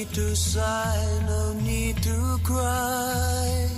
[0.08, 3.68] need to sigh, no need to cry.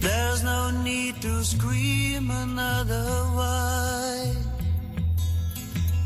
[0.00, 3.04] There's no need to scream another
[3.34, 4.34] why.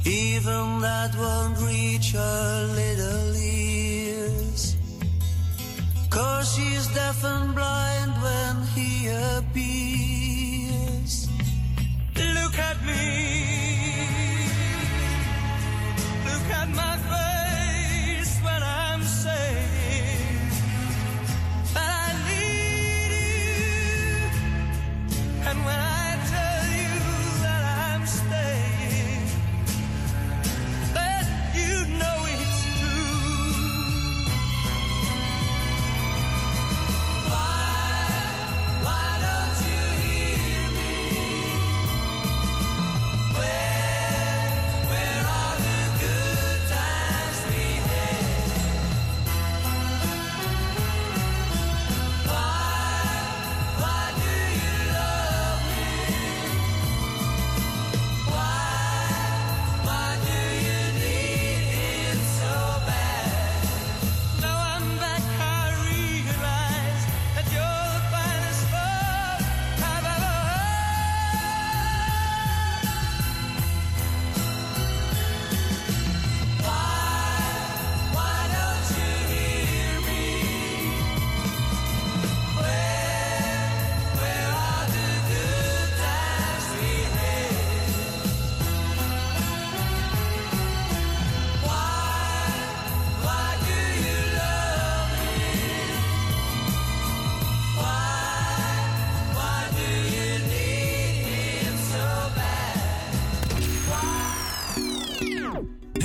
[0.04, 4.76] Even that won't reach her little ears.
[6.10, 11.28] Cause she's deaf and blind when he appears.
[12.16, 14.48] Look at me.
[16.24, 17.35] Look at my face
[25.66, 25.95] when I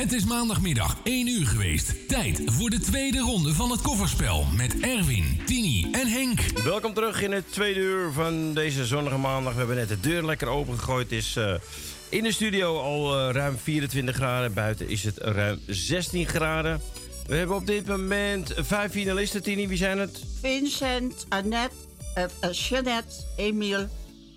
[0.02, 2.08] Het is maandagmiddag 1 uur geweest.
[2.08, 6.40] Tijd voor de tweede ronde van het kofferspel met Erwin, Tini en Henk.
[6.64, 9.52] Welkom terug in het tweede uur van deze zonnige maandag.
[9.54, 11.10] We hebben net de deur lekker opengegooid.
[11.10, 11.54] Het is eh,
[12.10, 14.54] in de studio al eh, ruim 24 graden.
[14.54, 16.82] Buiten is het ruim 16 graden.
[17.28, 19.68] We hebben op dit moment vijf finalisten, Tini.
[19.68, 20.24] Wie zijn het?
[20.40, 21.76] Vincent, Annette,
[22.18, 23.88] uh, uh, Jeannette, Emiel,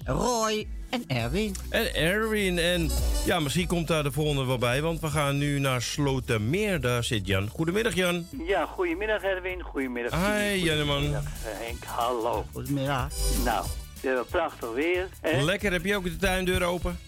[0.05, 1.55] Roy en Erwin.
[1.69, 2.59] En Erwin.
[2.59, 2.91] En
[3.25, 4.83] ja, misschien komt daar de volgende wel bij.
[4.83, 6.81] Want we gaan nu naar Slotermeer.
[6.81, 7.49] Daar zit Jan.
[7.49, 8.27] Goedemiddag, Jan.
[8.47, 10.13] Ja, goedemiddag Erwin, goedemiddag.
[10.13, 10.95] Hi, Tini, Janneman.
[10.97, 12.45] goedemiddag, eh, Henk, hallo.
[12.53, 13.09] Goedemiddag.
[13.45, 13.67] Nou,
[14.01, 15.09] we hebben prachtig weer.
[15.21, 15.43] Hè?
[15.43, 15.73] Lekker.
[15.73, 16.99] Heb je ook de tuindeur open?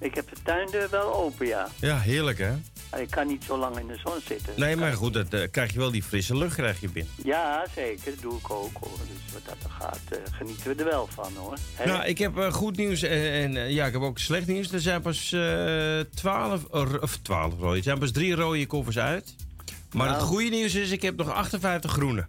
[0.00, 1.68] Ik heb de tuindeur wel open, ja.
[1.80, 2.52] Ja, heerlijk, hè?
[3.00, 4.52] Ik kan niet zo lang in de zon zitten.
[4.56, 7.12] Nee, maar goed, dat, eh, krijg je wel die frisse lucht krijg je binnen.
[7.24, 8.12] Ja, zeker.
[8.12, 8.98] Dat doe ik ook, hoor.
[8.98, 11.56] Dus wat dat gaat, eh, genieten we er wel van, hoor.
[11.84, 14.72] Nou, ik heb eh, goed nieuws en, en ja, ik heb ook slecht nieuws.
[14.72, 15.34] Er zijn pas
[16.14, 16.64] 12,
[17.00, 17.76] of 12 rode.
[17.76, 19.34] Er zijn pas drie rode koffers uit.
[19.92, 20.18] Maar Nou.
[20.18, 22.26] het goede nieuws is, ik heb nog 58 groene.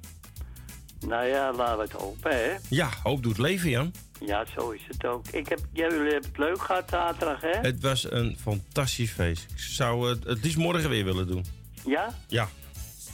[1.08, 2.52] Nou ja, laten we het hopen, hè.
[2.70, 3.94] Ja, hoop doet leven, Jan.
[4.26, 5.28] Ja, zo is het ook.
[5.28, 7.50] Ik heb, ja, jullie hebben het leuk gehad zaterdag, hè?
[7.62, 9.46] Het was een fantastisch feest.
[9.52, 11.46] Ik zou het het liefst morgen weer willen doen.
[11.86, 12.16] Ja?
[12.28, 12.50] Ja,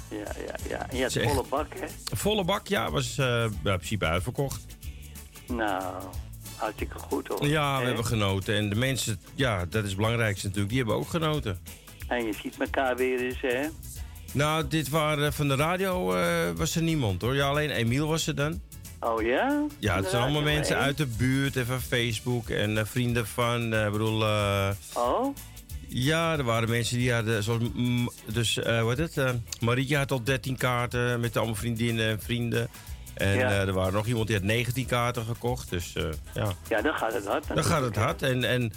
[0.10, 0.90] Ja, ja, ja.
[0.90, 1.86] En je had volle bak, hè?
[2.16, 4.66] volle bak, ja, was eh, ja, in principe uitverkocht.
[5.48, 5.94] Nou,
[6.56, 7.48] hartstikke goed, hoor.
[7.48, 8.56] Ja, we hebben genoten.
[8.56, 11.60] En de mensen, ja, dat is het belangrijkste natuurlijk, die hebben ook genoten.
[12.08, 13.68] En je ziet elkaar weer eens, hè?
[14.32, 17.36] Nou, dit waren van de radio eh, was er niemand hoor.
[17.36, 18.62] Ja, alleen Emiel was er dan.
[19.00, 19.66] Oh ja?
[19.80, 20.86] Ja, het zijn allemaal Radio mensen 1?
[20.86, 24.24] uit de buurt en van Facebook en eh, vrienden van, eh, ik bedoel...
[24.24, 25.36] eh, Oh?
[25.88, 27.62] Ja, er waren mensen die hadden, zoals,
[28.26, 29.30] dus, eh wat het, eh
[29.60, 32.68] Marietje had al 13 kaarten met allemaal vriendinnen en vrienden.
[33.14, 33.50] En Ja.
[33.52, 35.94] er waren nog iemand die had 19 kaarten gekocht, dus
[36.34, 36.52] ja.
[36.70, 37.48] Ja, dan gaat het hard.
[37.54, 38.22] Dan gaat het hard.
[38.22, 38.72] En, en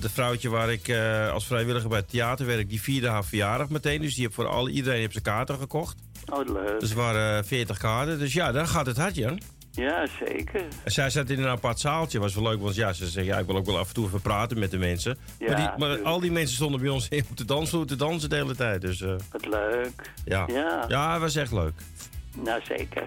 [0.00, 0.90] de vrouwtje waar ik
[1.32, 4.00] als vrijwilliger bij het theater werk, die vierde haar verjaardag meteen.
[4.00, 5.96] Dus die heeft voor al, iedereen heeft zijn kaarten gekocht.
[6.32, 6.80] Oh, leuk.
[6.80, 8.18] Dus er waren 40 kaarten.
[8.18, 9.40] Dus ja, dan gaat het hard, Jan.
[9.72, 10.64] Ja, zeker.
[10.84, 12.18] En zij zat in een apart zaaltje.
[12.18, 14.06] Was wel leuk, want ja, ze zei, ja, ik wil ook wel af en toe
[14.06, 15.18] even praten met de mensen.
[15.38, 16.04] Ja, maar die, maar tuurlijk.
[16.04, 18.80] al die mensen stonden bij ons op de dansvloer te dansen de hele tijd.
[18.80, 20.12] Dus eh, Wat leuk.
[20.24, 20.44] ja.
[20.46, 20.84] Ja.
[20.88, 21.72] ja, het was echt leuk.
[22.34, 23.06] Nou, zeker.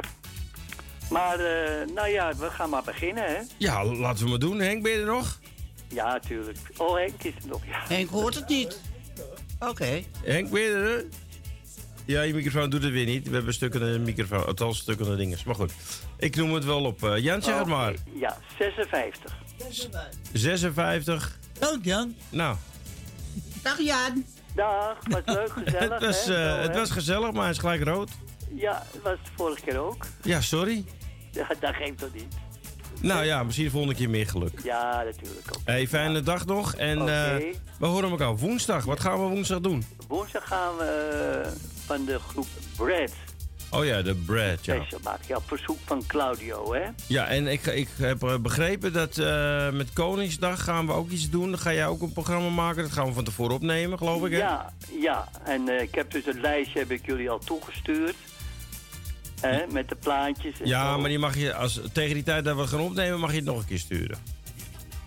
[1.10, 3.38] Maar, eh, nou ja, we gaan maar beginnen, hè?
[3.58, 4.60] Ja, laten we maar doen.
[4.60, 5.40] Henk, ben je er nog?
[5.88, 6.58] Ja, natuurlijk.
[6.78, 7.84] Oh, Henk is er nog, ja.
[7.88, 8.82] Henk hoort het niet.
[9.60, 10.04] Oké.
[10.24, 11.06] Henk, ben je er?
[12.10, 13.28] Ja, je microfoon doet het weer niet.
[13.30, 15.44] We hebben stukken microfoon, althans stukken dinges.
[15.44, 15.72] Maar goed,
[16.18, 17.04] ik noem het wel op.
[17.04, 17.94] Eh, Jan, zeg het Oké, maar.
[18.14, 19.38] Ja, 56.
[20.34, 21.38] 56.
[21.60, 22.16] Dank Jan.
[22.30, 22.56] Nou,
[23.64, 24.26] Dag Jan.
[24.56, 26.34] Dag, was leuk, gezellig, het, was, hè?
[26.48, 28.10] eh, Zo, het was gezellig, maar hij is gelijk rood.
[28.56, 30.06] Ja, het was de vorige keer ook.
[30.24, 30.86] Ja, sorry.
[31.32, 32.36] Ja, dat geeft toch niet.
[33.02, 34.60] Nou ja, misschien de volgende keer meer geluk.
[34.64, 35.62] Ja, natuurlijk ook.
[35.66, 36.76] Hey, fijne dag nog.
[36.76, 37.12] En Oké.
[37.12, 38.84] eh, we horen elkaar woensdag.
[38.86, 39.84] Wat gaan we woensdag doen?
[40.08, 41.52] Woensdag gaan we
[41.90, 43.12] van de groep Brad
[43.72, 44.86] Oh ja, de Brad, ja.
[45.28, 46.82] Ja, op verzoek van Claudio, hè?
[47.08, 51.30] Ja, en ik, ik heb eh, begrepen dat eh, met Koningsdag gaan we ook iets
[51.30, 51.50] doen.
[51.50, 52.84] Dan ga jij ook een programma maken.
[52.84, 54.38] Dat gaan we van tevoren opnemen, geloof ik, hè?
[54.38, 55.28] Ja, ja.
[55.44, 58.16] En eh, ik heb dus het lijstje heb ik jullie al toegestuurd.
[59.42, 61.00] Hè, met de plaatjes en Ja, zo.
[61.00, 63.46] maar die mag je, als, tegen die tijd dat we gaan opnemen, mag je het
[63.46, 64.18] nog een keer sturen.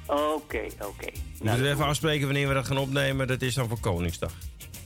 [0.06, 1.06] Oké, oké.
[1.06, 3.26] We Nou, moeten even afspreken wanneer we dat gaan opnemen.
[3.26, 4.32] Dat is dan voor Koningsdag.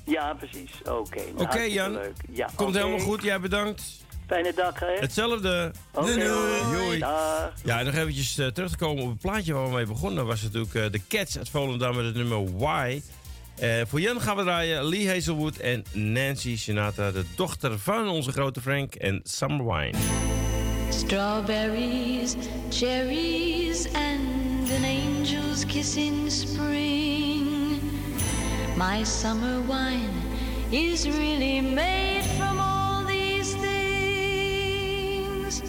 [0.07, 0.70] Ja, precies.
[0.84, 1.20] Oké.
[1.34, 1.92] nou, Oké, Jan.
[1.92, 2.16] Leuk.
[2.30, 3.22] Ja, Komt helemaal goed.
[3.22, 3.82] Jij bedankt.
[4.26, 4.92] Fijne dag, hè?
[4.92, 5.70] Hetzelfde.
[5.94, 6.72] Oké, hoi.
[6.72, 6.98] Doei.
[6.98, 7.52] Dag.
[7.64, 10.26] Ja, en nog eventjes eh, terug te komen op het plaatje waar we mee begonnen.
[10.26, 13.02] was natuurlijk eh, de Cats uit Volendam met het nummer Why.
[13.59, 18.32] Eh, voor Jan gaan we draaien Lee Hazelwood en Nancy Sinatra, de dochter van onze
[18.32, 19.98] grote Frank en Summer Wine.
[20.90, 22.34] Strawberries,
[22.70, 27.56] cherries, and an angel's kiss in spring.
[28.77, 30.11] My summer wine
[30.70, 35.62] is really made from all these things.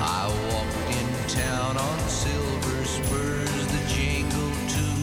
[0.00, 4.96] I walked in town on silver spurs that jingle too.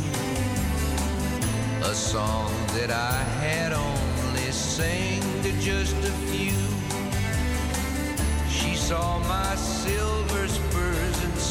[1.84, 3.14] A song that I
[3.44, 6.58] had only sang to just a few.
[8.50, 10.35] She saw my silver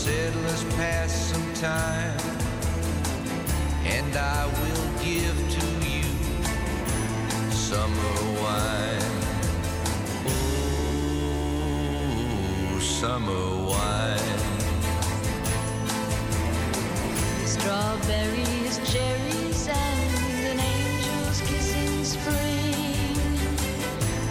[0.05, 2.20] said, Let's pass some time.
[3.86, 6.05] And I will give to you
[7.51, 9.12] summer wine.
[10.28, 11.70] Oh,
[12.82, 14.40] summer wine.
[17.55, 23.16] Strawberries, cherries, and an angel's kiss in spring.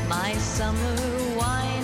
[0.08, 0.98] My summer
[1.36, 1.83] wine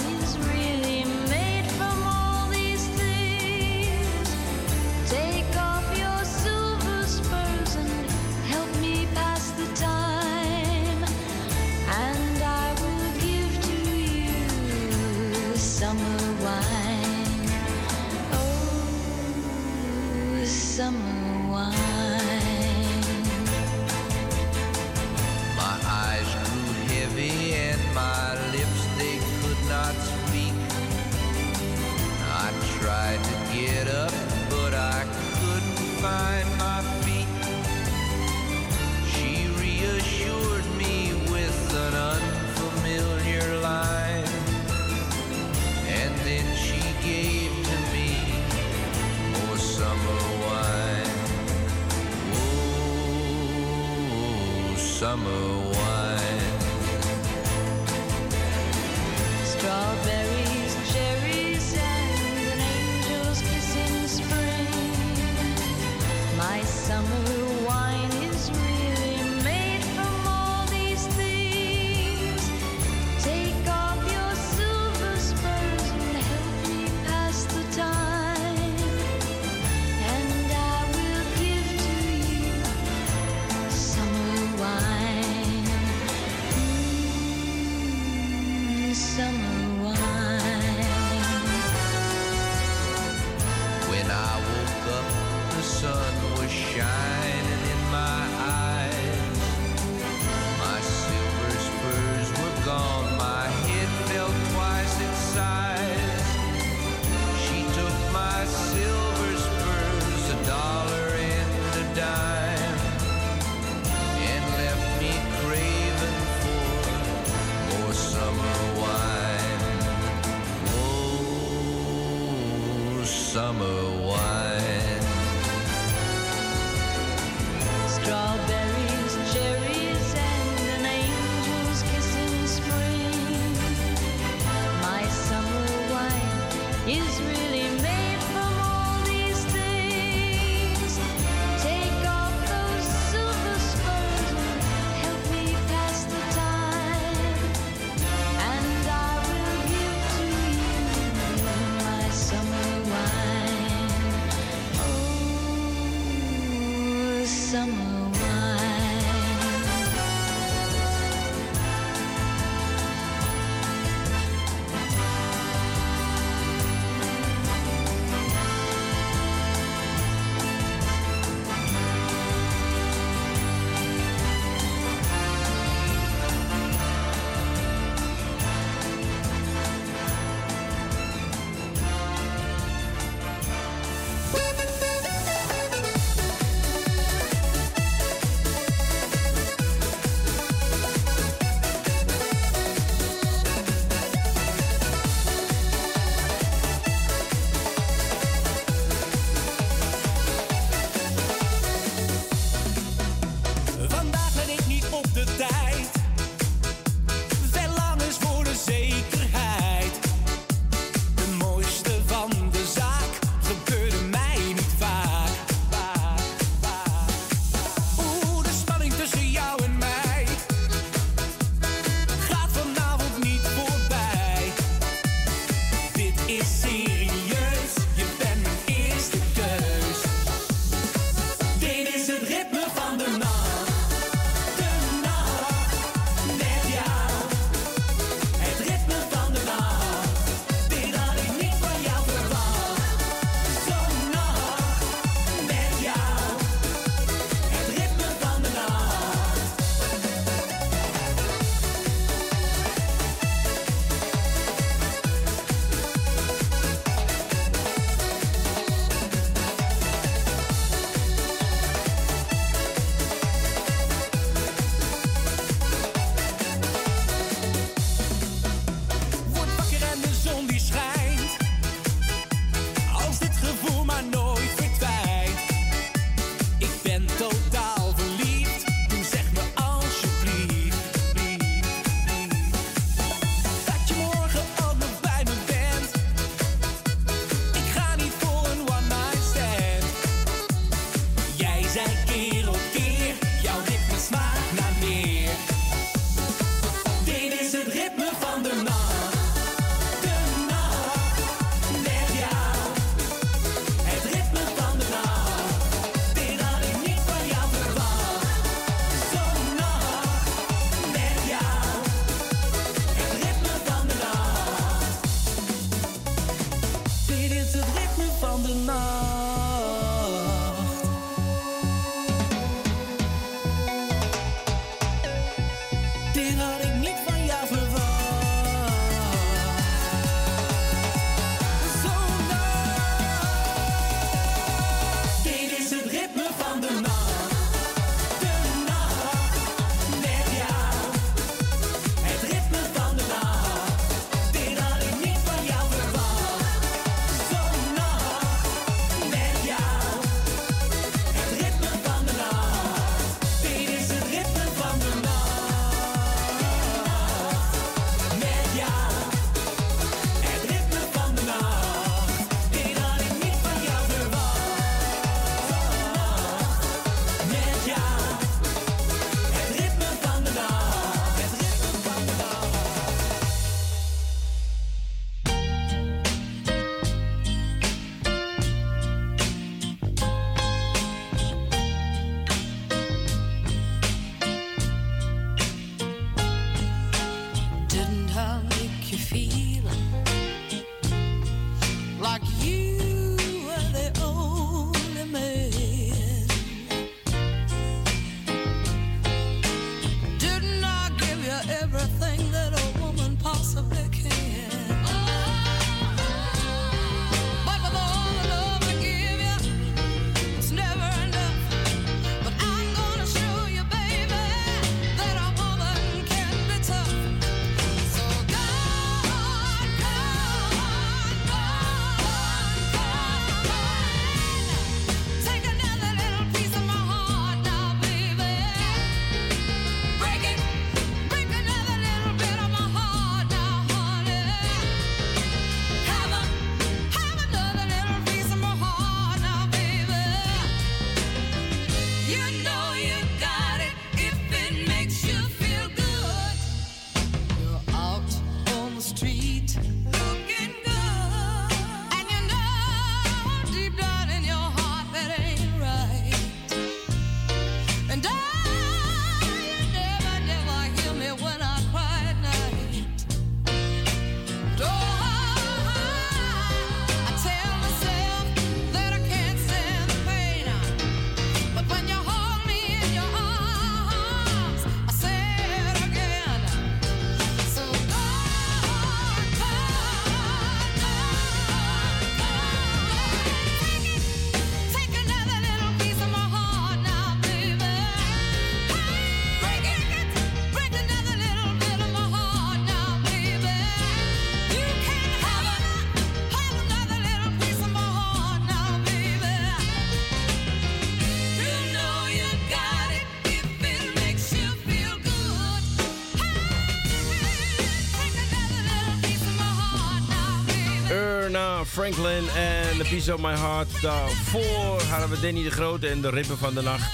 [511.94, 513.82] Franklin en The Piece of My Heart.
[513.82, 516.94] Daarvoor hadden we Danny de Grote en de Rippen van de Nacht.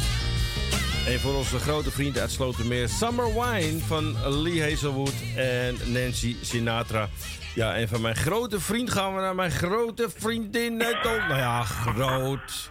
[1.07, 7.09] En voor onze grote vriend uit Slotermeer, Summer Wine van Lee Hazelwood en Nancy Sinatra.
[7.55, 10.77] Ja, en van mijn grote vriend gaan we naar mijn grote vriendin.
[10.77, 12.69] Nou ja, groot.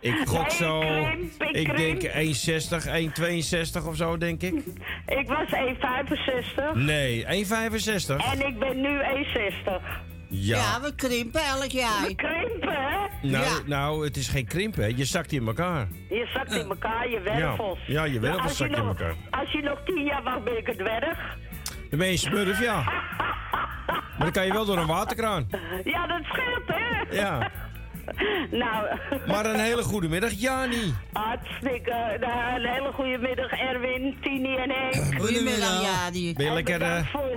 [0.00, 0.80] Ik gok zo.
[0.80, 2.36] krimp, ik Ik denk krimp.
[2.74, 4.54] 1,60, 1,62 of zo, denk ik.
[5.20, 5.48] Ik was
[6.72, 7.28] 1,65 Nee, 1,65.
[8.32, 9.79] en ik ben nu 1,60.
[10.56, 10.80] Ja.
[10.80, 12.06] we krimpen elk jaar.
[12.06, 13.28] We krimpen, hè?
[13.28, 13.50] Nou, Ja.
[13.66, 14.86] nou, het is geen krimp, hè.
[14.86, 15.88] Je zakt in elkaar.
[16.08, 17.78] Je zakt in elkaar, je wervels.
[17.86, 19.14] Ja, je wervels zakt in elkaar.
[19.30, 21.36] Als je nog tien jaar wacht, ben ik een dwerg.
[21.90, 22.82] Dan ben je een smurf, ja.
[23.86, 25.46] Maar dan kan je wel door een waterkraan.
[25.84, 27.14] Ja, dat scheelt, hè?
[27.20, 27.50] Ja.
[28.50, 28.86] Nou.
[29.26, 30.94] Maar een hele goede middag, Jani.
[31.12, 32.16] Hartstikke.
[32.20, 35.20] nou, een hele goede middag, Erwin, Tini en Henk.
[35.20, 36.34] Goedemiddag, Jadi.
[36.34, 37.36] Ben je lekker, eh, voor-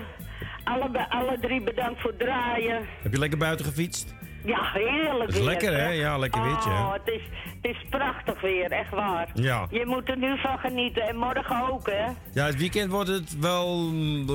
[0.63, 2.81] alle, alle drie bedankt voor het draaien.
[3.01, 4.13] Heb je lekker buiten gefietst?
[4.45, 5.87] Ja, heerlijk is weer, lekker, hè?
[5.89, 6.75] Ja, lekker weertje, hè?
[6.81, 7.21] Oh, het is,
[7.61, 9.29] het is prachtig weer, echt waar.
[9.33, 9.67] Ja.
[9.69, 12.05] Je moet er nu van genieten en morgen ook, hè?
[12.33, 13.91] Ja, het weekend wordt het wel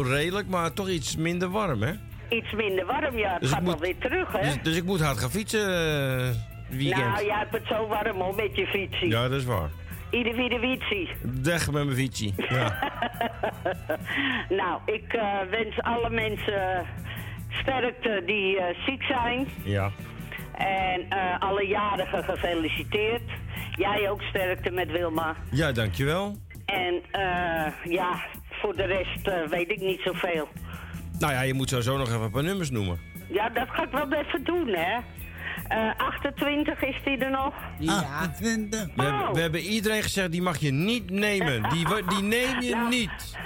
[0.07, 1.93] redelijk, maar toch iets minder warm, hè?
[2.29, 3.33] Iets minder warm, ja.
[3.33, 4.41] Het Dus gaat moet- alweer terug, hè?
[4.43, 6.37] Dus, dus ik moet hard gaan fietsen het
[6.69, 7.05] weekend.
[7.13, 9.09] nou, jij hebt het zo warm hoor, met je fietsie.
[9.09, 9.71] Ja, dat is waar.
[10.11, 11.09] Ieder wie de fietsie.
[11.43, 12.35] Weg met mijn fietsie.
[12.49, 12.91] Ja.
[14.61, 16.87] nou, ik eh, wens alle mensen
[17.49, 19.49] sterkte die eh, ziek zijn.
[19.65, 19.91] ja.
[20.59, 23.23] En eh, alle jarigen gefeliciteerd.
[23.77, 25.37] Jij ook sterkte met Wilma.
[25.51, 26.37] Ja, dankjewel.
[26.65, 28.21] En eh, ja,
[28.51, 30.49] voor de rest eh, weet ik niet zoveel.
[31.19, 32.99] Nou ja, je moet sowieso nog even een paar nummers noemen.
[33.31, 34.97] Ja, dat ga ik wel even doen, hè.
[35.69, 37.55] Eh 28 is die er nog?
[37.79, 38.31] Ja.
[38.39, 41.71] We, hebben, we hebben iedereen gezegd, die mag je niet nemen.
[41.71, 43.11] Die, die neem je niet.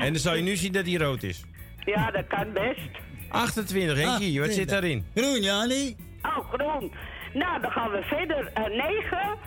[0.00, 1.44] En dan zal je nu zien dat die rood is.
[1.84, 2.88] Ja, dat kan best.
[3.28, 5.06] 28, Henkie, wat zit daarin?
[5.14, 5.96] Groen, Jani.
[6.22, 6.92] Oh, groen.
[7.32, 8.50] Nou, dan gaan we verder.
[8.54, 9.38] Eh 9.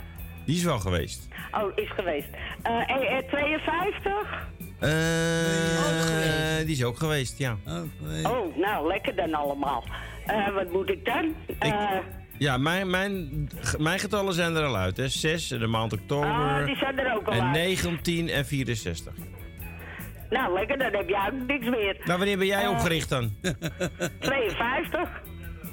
[0.45, 1.27] Die is wel geweest.
[1.51, 2.27] Oh, is geweest.
[2.61, 4.47] Eh eh, eh, 52.
[4.79, 7.57] Eh, die is ook geweest, ja.
[8.23, 9.83] Oh, nou, lekker dan allemaal.
[10.27, 11.33] Eh, wat moet ik dan?
[11.59, 11.73] Eh,
[12.37, 13.47] Ja, mijn, mijn,
[13.77, 15.07] mijn getallen zijn er al uit, hè.
[15.07, 16.29] 6 in de maand oktober.
[16.29, 17.51] Ah, die zijn er ook al En uit.
[17.53, 19.13] 19 en 64.
[20.29, 21.97] nou, lekker, dan heb jij ook niks meer.
[22.05, 23.31] Nou, wanneer ben jij Eh, opgericht dan?
[24.19, 25.09] 52.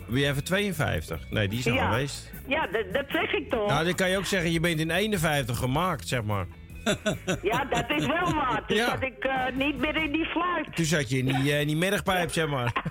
[0.08, 1.30] Ben jij even 52?
[1.30, 1.90] Nee, die is al Ja.
[1.90, 2.32] geweest.
[2.46, 3.68] Ja, dat, dat zeg ik toch.
[3.68, 6.46] Nou, dan kan je ook zeggen, je bent in 51 gemaakt, zeg maar.
[7.50, 8.62] Ja, dat is wel waar.
[8.66, 8.86] Toen Ja.
[8.86, 10.76] zat ik eh, niet meer in die fluit.
[10.76, 12.72] Toen zat je in die, in die middagpijp, zeg maar.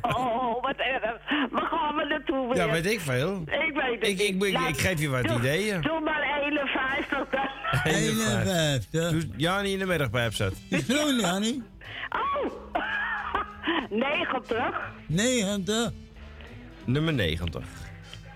[0.00, 1.02] Oh, wat erg.
[1.50, 2.56] Waar gaan we naartoe weer?
[2.56, 3.42] Ja, weet ik veel.
[3.46, 4.44] Ik weet het Ik, ik, niet.
[4.44, 5.80] ik, Nou, ik geef je wat doe- ideeën.
[5.80, 7.48] Doe maar 51 dan.
[7.92, 9.10] 51.
[9.10, 10.52] Toen Jani in de middagpijp zat.
[10.70, 11.62] Is groen, Jani.
[12.08, 12.52] Oh!
[13.90, 14.90] 90.
[15.06, 15.90] 90.
[16.84, 17.62] Nummer 90.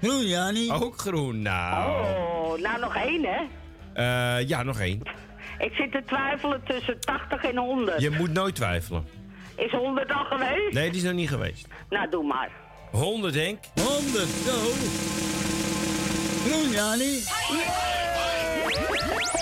[0.02, 0.70] Groen, Jani.
[0.72, 1.90] Ook groen, nou.
[1.90, 3.40] Oh, nou nog één, hè?
[3.94, 5.02] Eh, ja, nog één.
[5.58, 8.00] Ik zit te twijfelen tussen 80 en 100.
[8.00, 9.04] Je moet nooit twijfelen.
[9.56, 10.72] Is 100 al geweest?
[10.72, 11.66] Nee, die is nog niet geweest.
[11.90, 12.50] Nou, doe maar.
[12.90, 13.58] 100, Henk.
[13.74, 14.56] 100, zo.
[16.46, 17.18] Groen, Jani.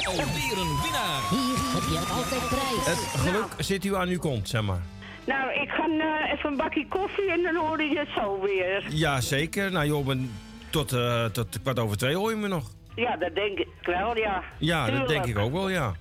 [0.05, 1.21] Alweer een winnaar.
[1.31, 2.87] Hier heb je altijd prijs.
[2.87, 4.83] Het geluk zit u aan uw kont, zeg maar.
[5.27, 8.85] Nou, ik ga eh, even een bakje koffie en dan hoor je het zo weer.
[8.89, 9.73] Ja, zeker.
[9.73, 10.31] Nou joh, ben-
[10.71, 12.71] tot, eh, tot kwart over twee hoor je me nog.
[12.95, 14.43] Ja, dat denk ik wel, ja.
[14.59, 15.93] Ja, dat denk ik ook wel, ja.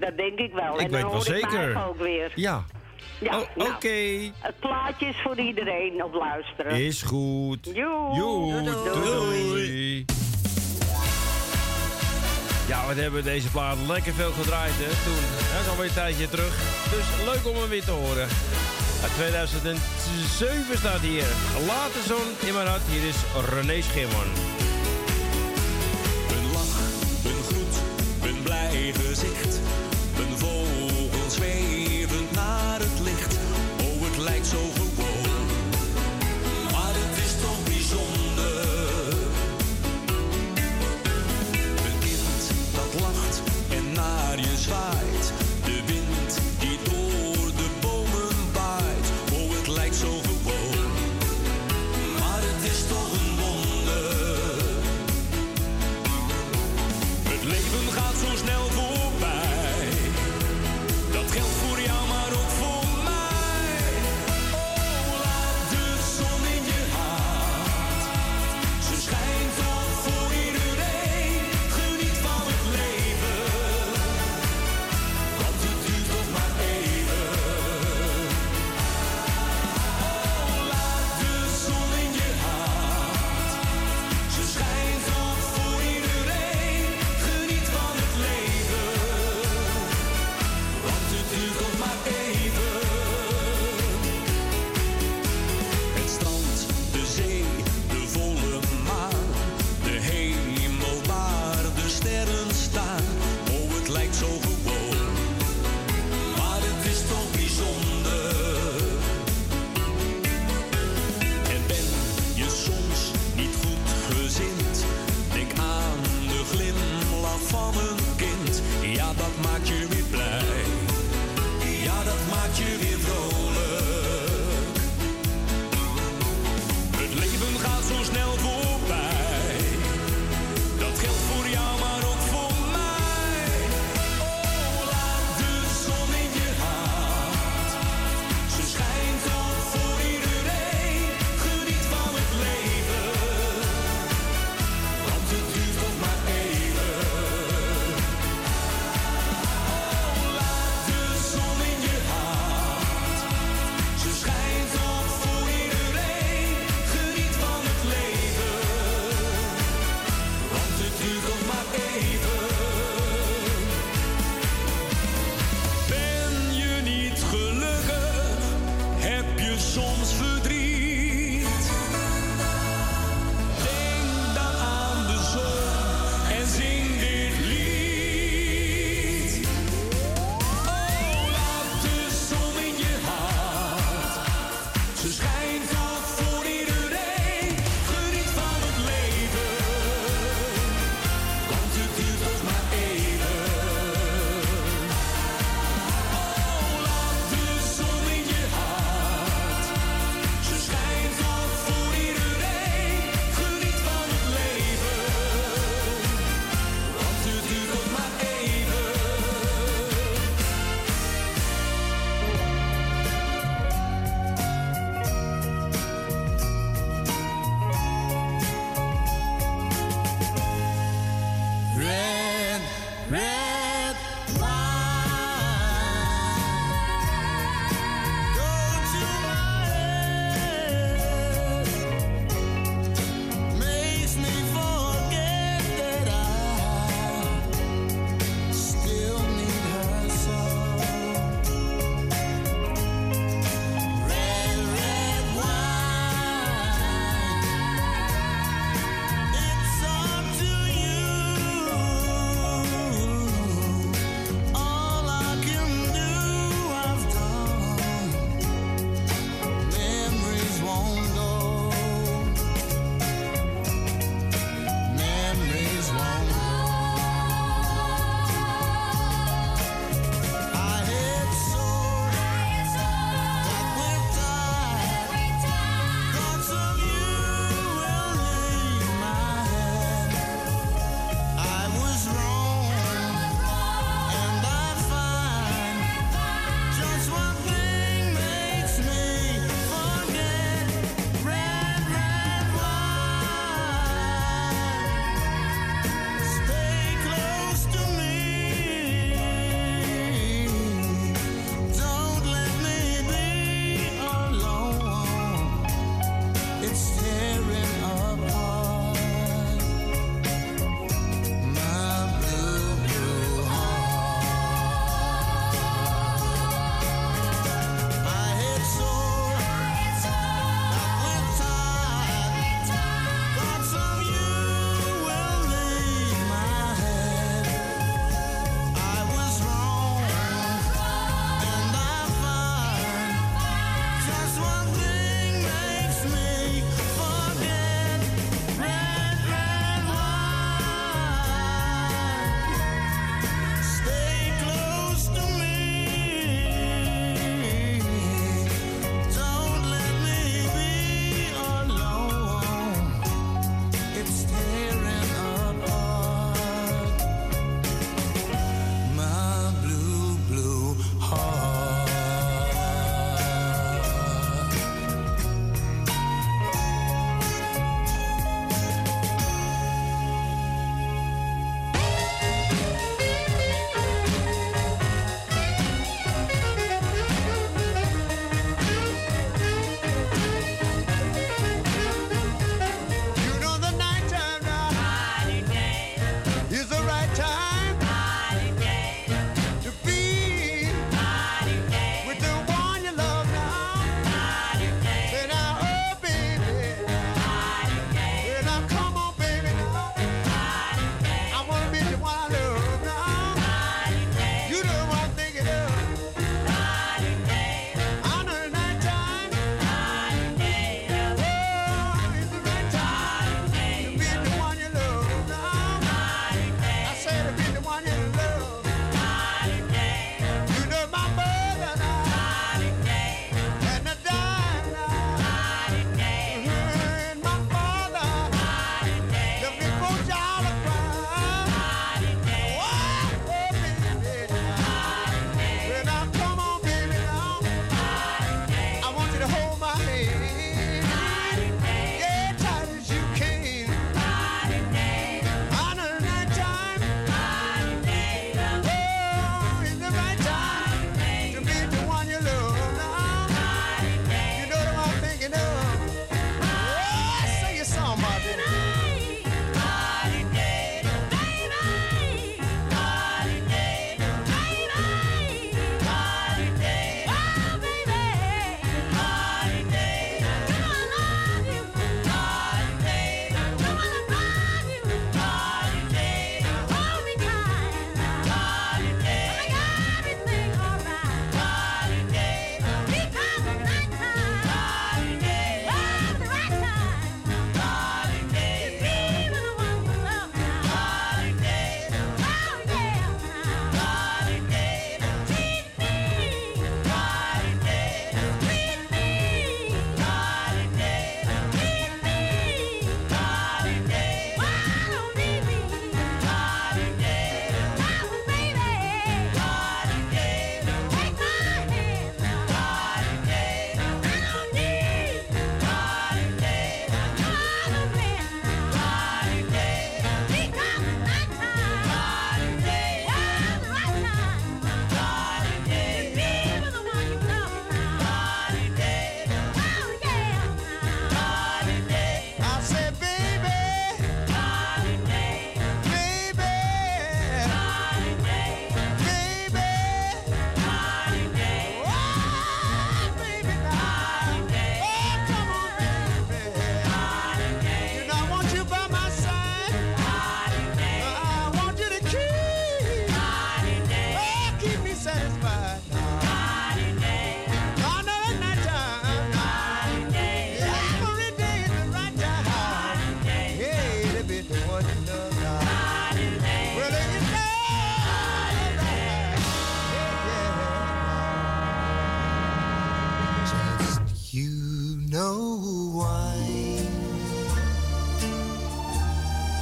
[0.00, 0.74] Dat denk ik wel.
[0.74, 1.58] Ik en weet dan wel hoor ik zeker.
[1.58, 2.32] eigen ook weer.
[2.34, 2.64] Ja,
[3.20, 4.30] Ja, Oh, nou, oké.
[4.38, 6.72] Het plaatje is voor iedereen op luisteren.
[6.84, 7.70] is goed.
[7.74, 8.14] Joe.
[8.16, 10.04] Joe, Doei, doei, doei.
[12.68, 15.22] Ja, wat hebben we deze plaat lekker veel gedraaid, hè, toen.
[15.52, 16.54] Dat is alweer een tijdje terug.
[16.90, 18.28] Dus leuk om hem weer te horen.
[19.02, 21.24] Uit 2007 staat hier.
[21.66, 22.82] Later zon in mijn hart.
[22.90, 23.16] Hier is
[23.50, 24.28] René Schimman.
[28.94, 29.60] Gezicht.
[30.18, 33.36] Een vogel zwevend naar het licht.
[33.80, 34.77] Oh, het lijkt zo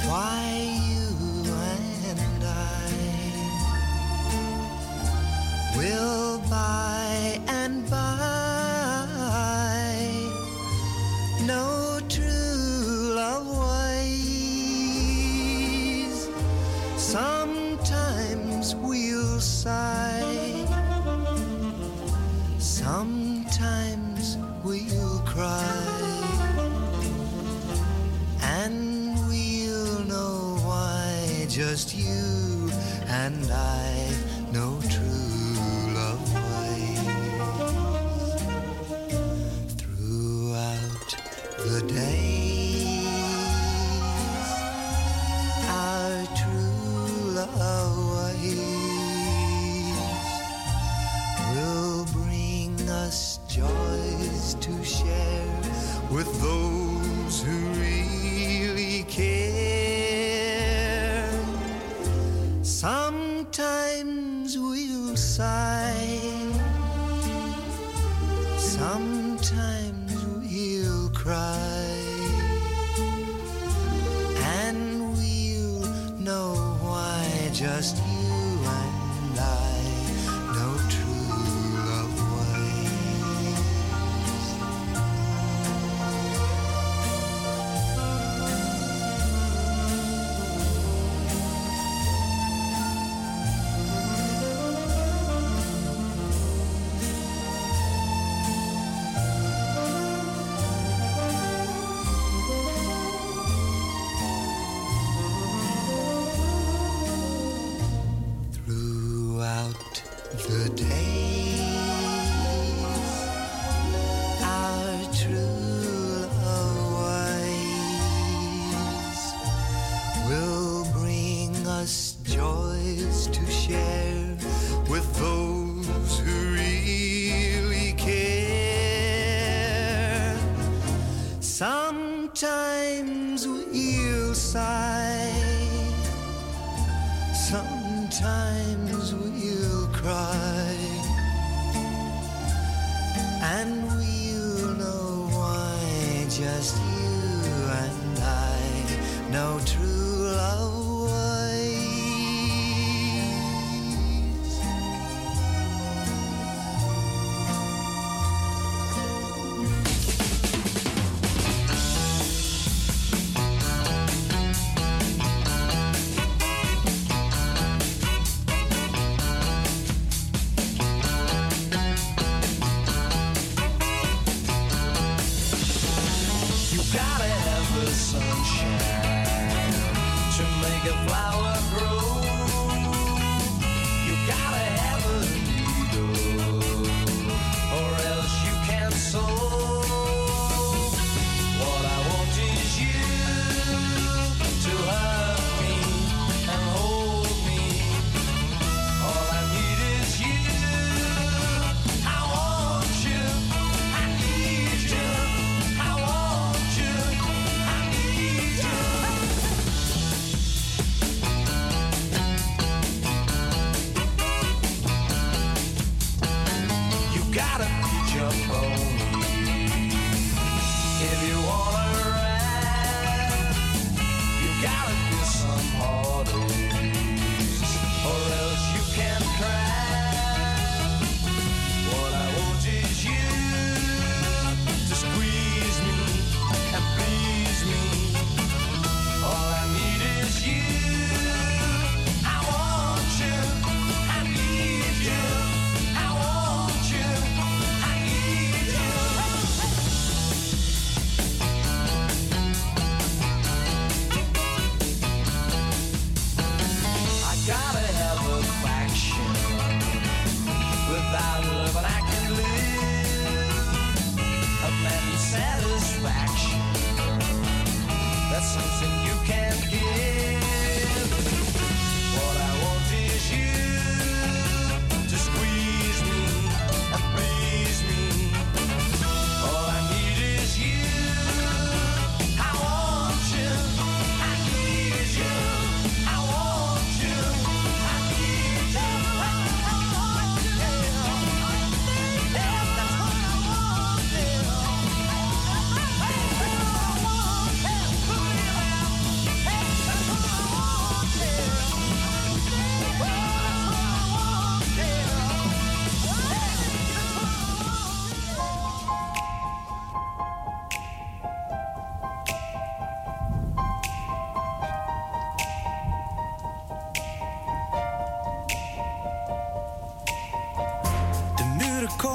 [0.07, 0.76] Why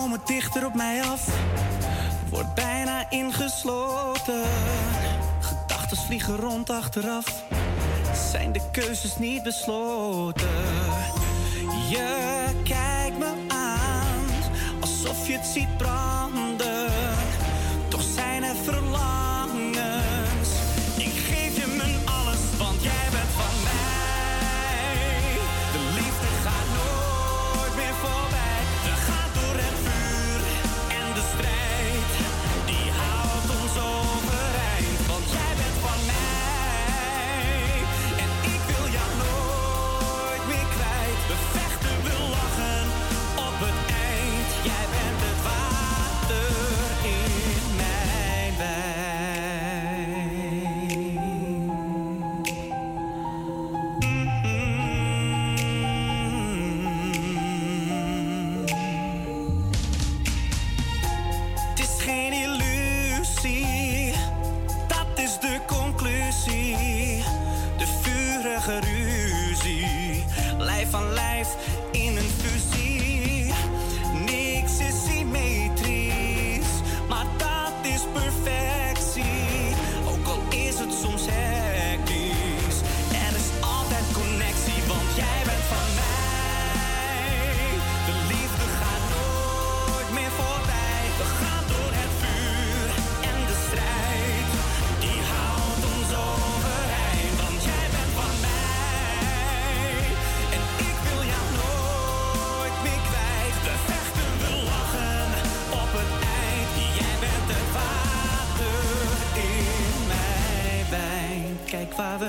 [0.03, 1.29] komen dichter op mij af.
[2.31, 4.43] Word bijna ingesloten.
[5.41, 7.45] Gedachten vliegen rond achteraf.
[8.31, 10.49] Zijn de keuzes niet besloten?
[11.91, 14.27] Je kijkt me aan
[14.81, 15.77] alsof je het ziet.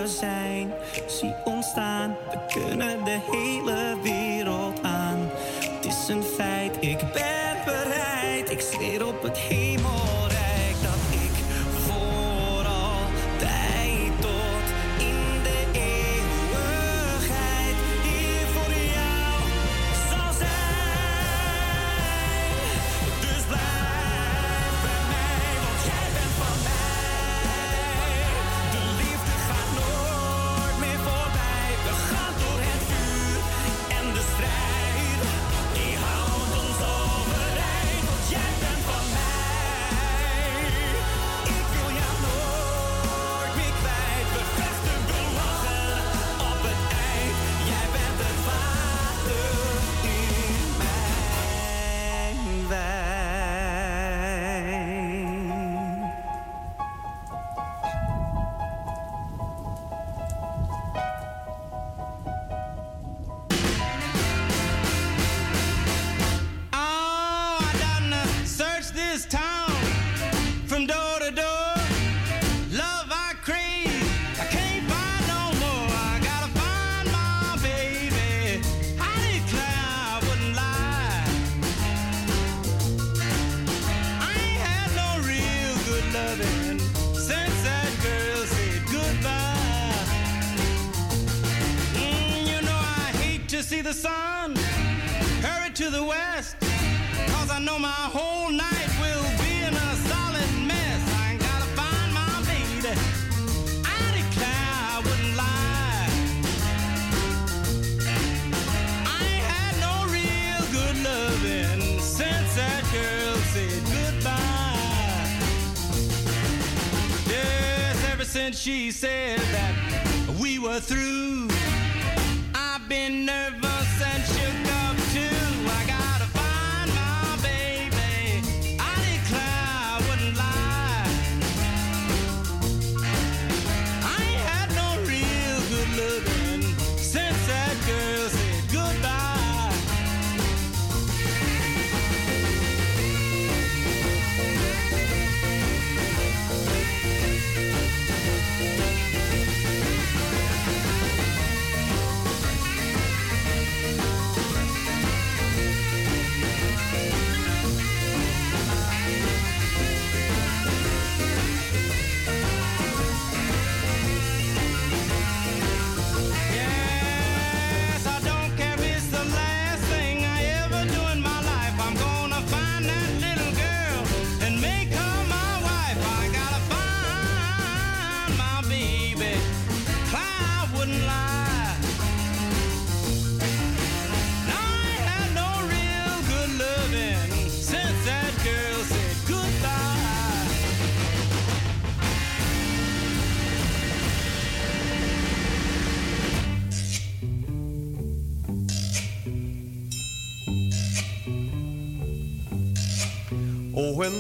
[0.04, 0.43] outside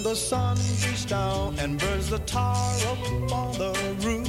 [0.04, 2.56] the sun beats down and burns the tar
[2.92, 3.72] up on the
[4.02, 4.28] roof.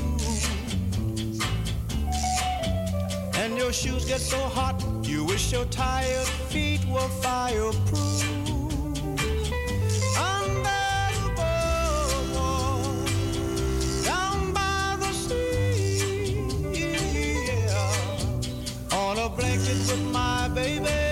[3.37, 8.23] And your shoes get so hot, you wish your tired feet were fireproof.
[10.17, 13.09] Under the boardwalk,
[14.05, 16.39] down by the sea,
[18.93, 21.04] on a blanket with my baby.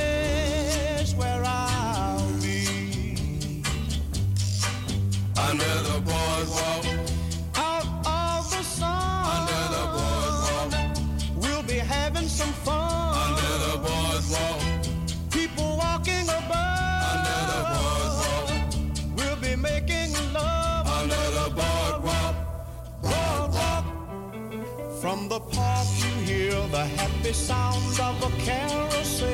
[27.33, 29.29] sounds of a carousel.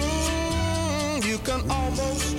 [0.00, 2.35] Mm, you can almost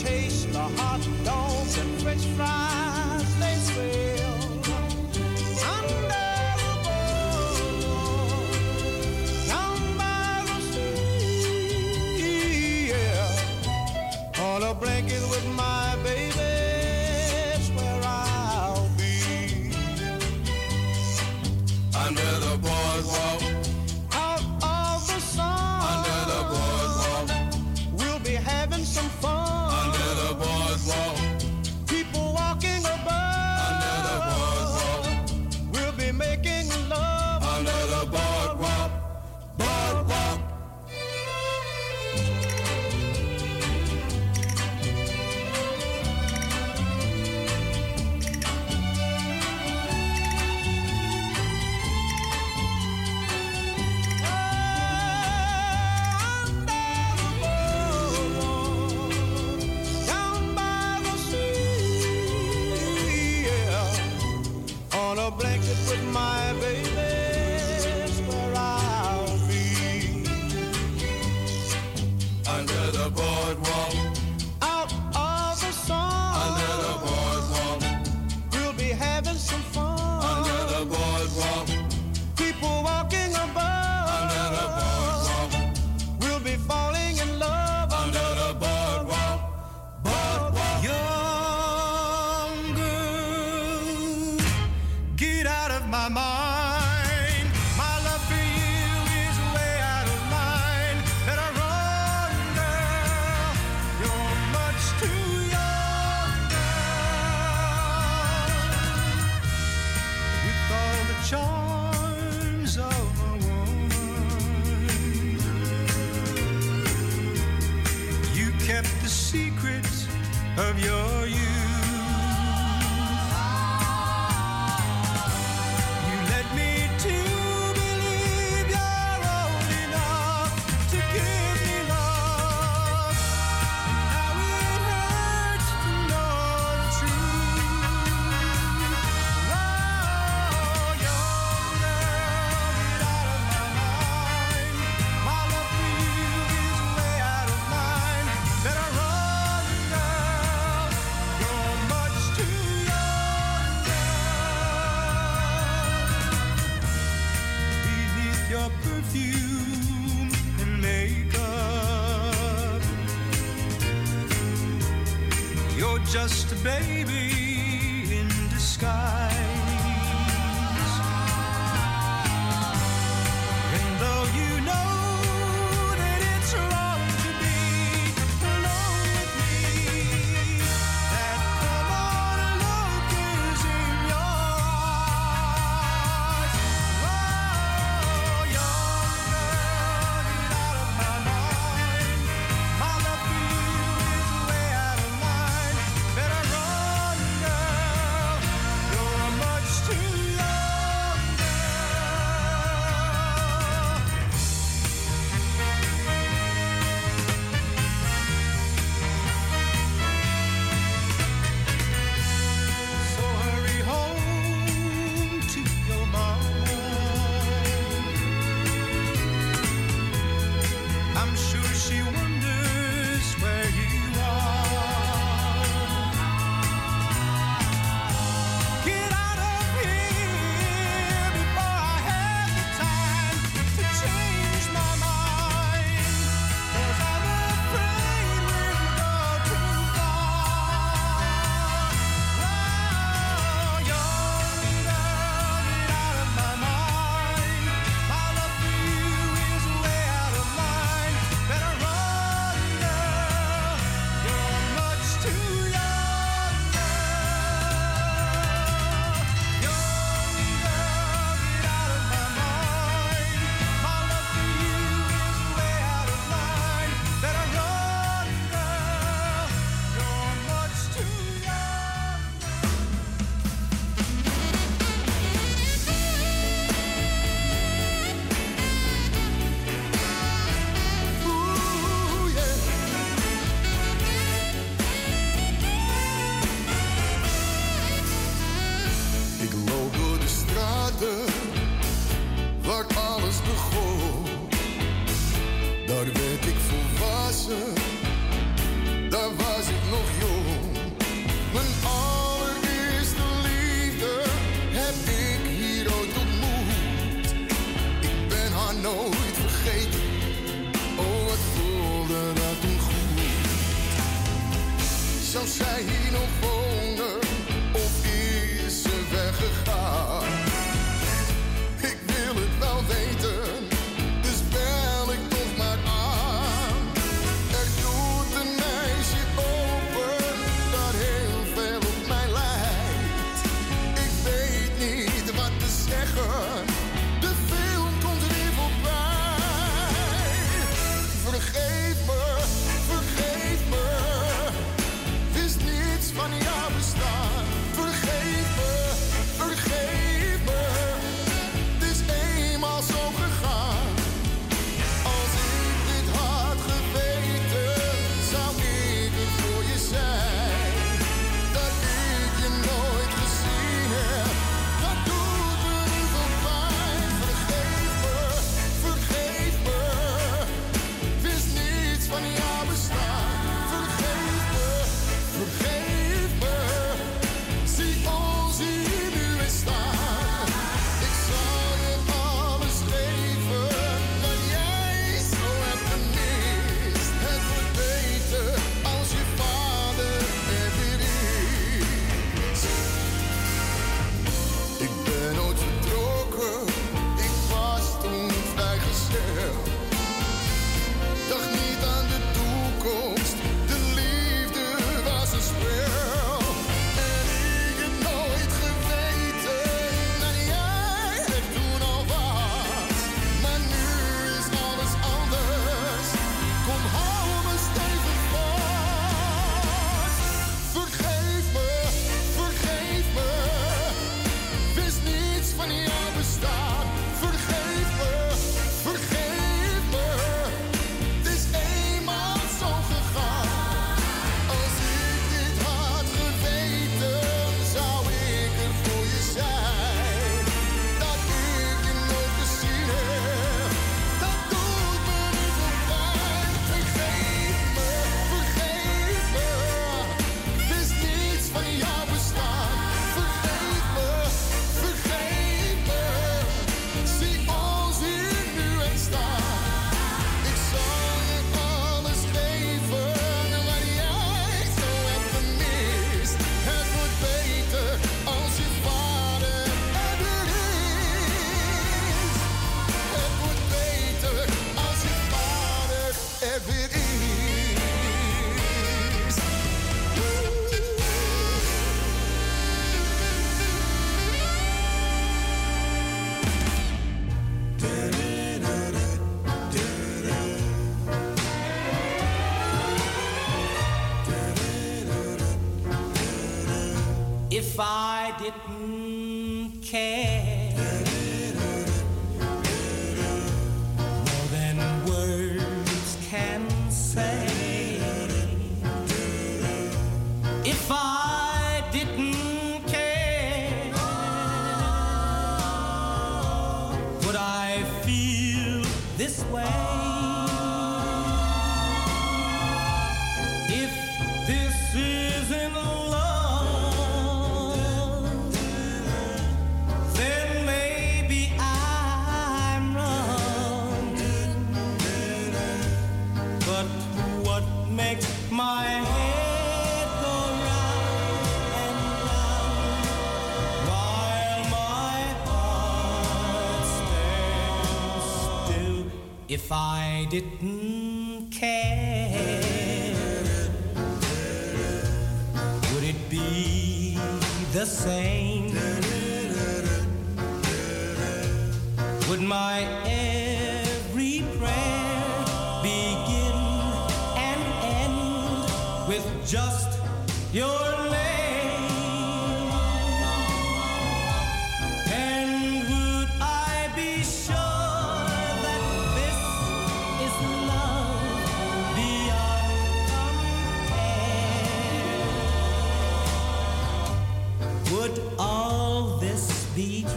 [588.18, 590.12] would all this be true?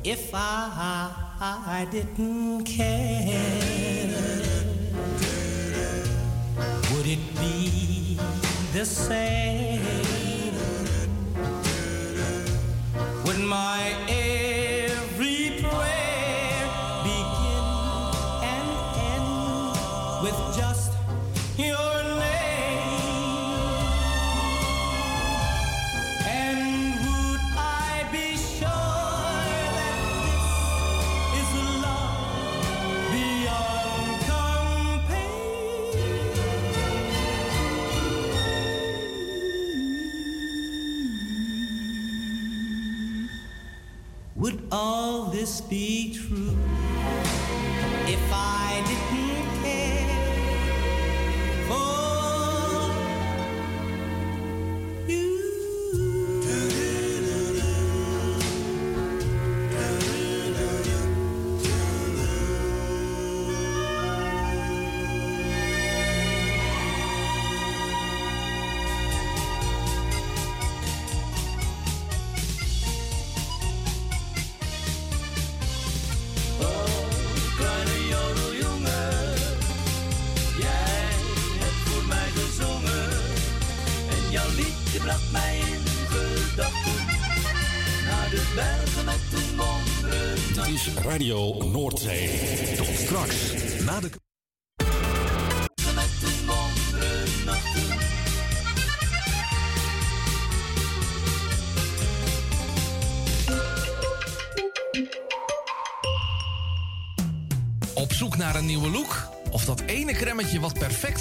[0.04, 3.40] if I, I didn't care,
[6.92, 8.20] would it be
[8.74, 10.11] the same?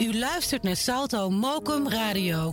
[0.00, 2.52] U luistert naar Salto Mokum Radio.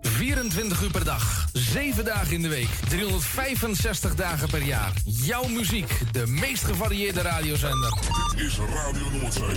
[0.00, 4.92] 24 uur per dag, 7 dagen in de week, 365 dagen per jaar.
[5.04, 7.92] Jouw muziek, de meest gevarieerde radiozender.
[8.36, 9.56] Dit is Radio Noordzee.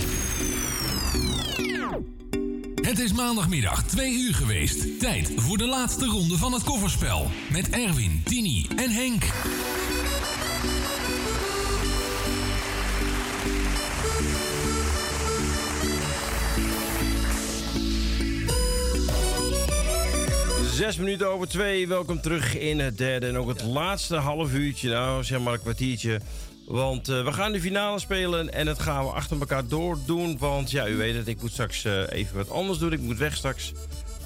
[2.74, 5.00] Het is maandagmiddag 2 uur geweest.
[5.00, 7.30] Tijd voor de laatste ronde van het kofferspel.
[7.50, 9.24] Met Erwin, Tini en Henk.
[20.84, 21.88] Zes minuten over twee.
[21.88, 24.90] Welkom terug in het derde en ook het laatste half uurtje.
[24.90, 26.20] Nou, zeg maar een kwartiertje.
[26.66, 30.38] Want eh, we gaan de finale spelen en dat gaan we achter elkaar door doen.
[30.38, 32.92] Want ja, u weet het, ik moet straks eh, even wat anders doen.
[32.92, 33.72] Ik moet weg straks.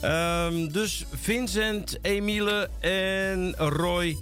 [0.01, 4.17] Ehm, dus Vincent, Emile en Roy,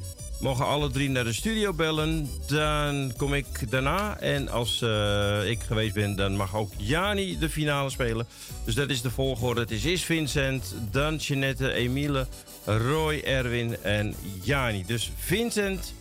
[0.46, 2.30] mogen alle drie naar de studio bellen.
[2.46, 4.20] Dan kom ik daarna.
[4.20, 8.26] En als eh, ik geweest ben, dan mag ook Jani de finale spelen.
[8.64, 9.60] Dus dat is de volgorde.
[9.60, 12.26] Het is Vincent, dan Jeanette, Emile,
[12.64, 14.84] Roy, Erwin en Jani.
[14.86, 15.94] Dus Vincent,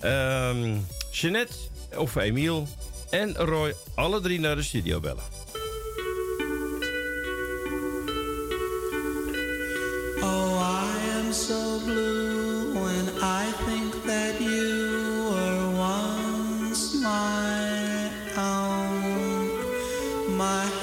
[0.00, 0.76] ehm
[1.10, 1.54] Jeanette
[1.96, 2.68] of Emiel
[3.10, 5.24] en Roy, alle drie naar de studio bellen.
[10.22, 19.50] Oh, I am so blue when I think that you were once my own.
[20.36, 20.75] My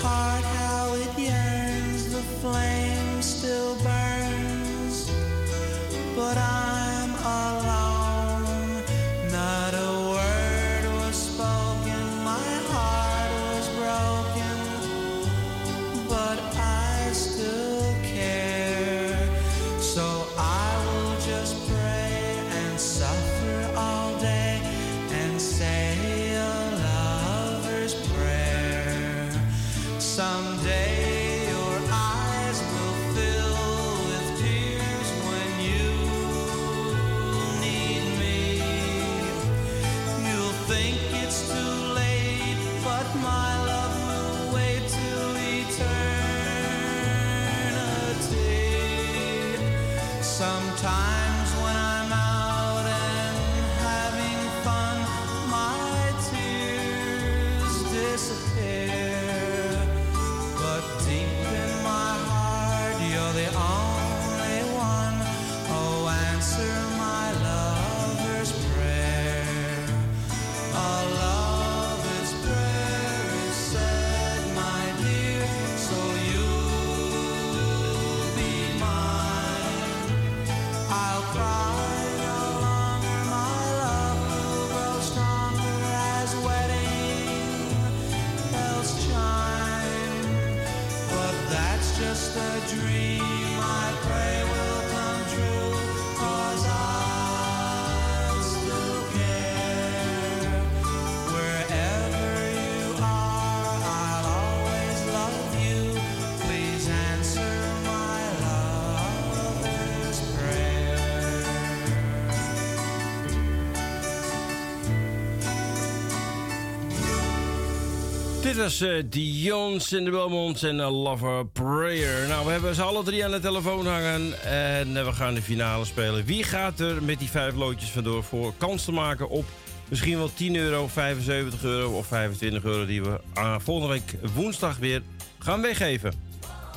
[118.64, 122.28] was eh Dion's in de Belmonts en A Lover Prayer.
[122.28, 124.44] Nou, we hebben ze alle drie aan de telefoon hangen.
[124.44, 126.26] En eh, we gaan de finale spelen.
[126.26, 129.46] Wie gaat er met die vijf loodjes vandoor voor kans te maken op
[129.90, 132.86] misschien wel 10 euro, 75 euro of 25 euro...
[132.86, 133.20] die we
[133.58, 135.02] volgende week woensdag weer
[135.40, 136.14] gaan weggeven.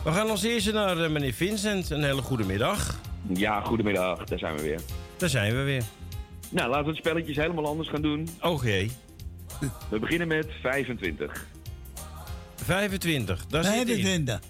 [0.05, 1.91] We gaan als eerste naar eh, meneer Vincent.
[1.91, 3.01] Een hele goede middag.
[3.35, 4.25] Ja, goedemiddag.
[4.25, 4.81] Daar zijn we weer.
[5.17, 5.83] Daar zijn we weer.
[6.51, 8.29] Nou, laten we het spelletjes helemaal anders gaan doen.
[8.41, 8.87] Oké.
[9.91, 11.55] We beginnen met 25.
[12.65, 13.85] 25, daar zit hij.
[13.85, 14.41] 25.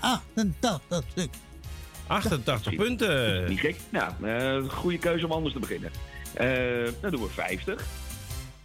[0.00, 1.30] 88 stuk.
[2.06, 3.48] 88 punten.
[3.48, 3.76] Niet gek.
[3.90, 5.90] Nou, eh, goede keuze om anders te beginnen.
[6.34, 7.84] Eh, dan doen we 50.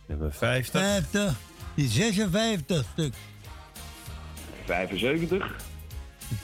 [0.06, 0.82] Nummer 50.
[0.82, 1.36] 50.
[1.76, 3.14] Die 56 stuk.
[4.66, 5.56] 75.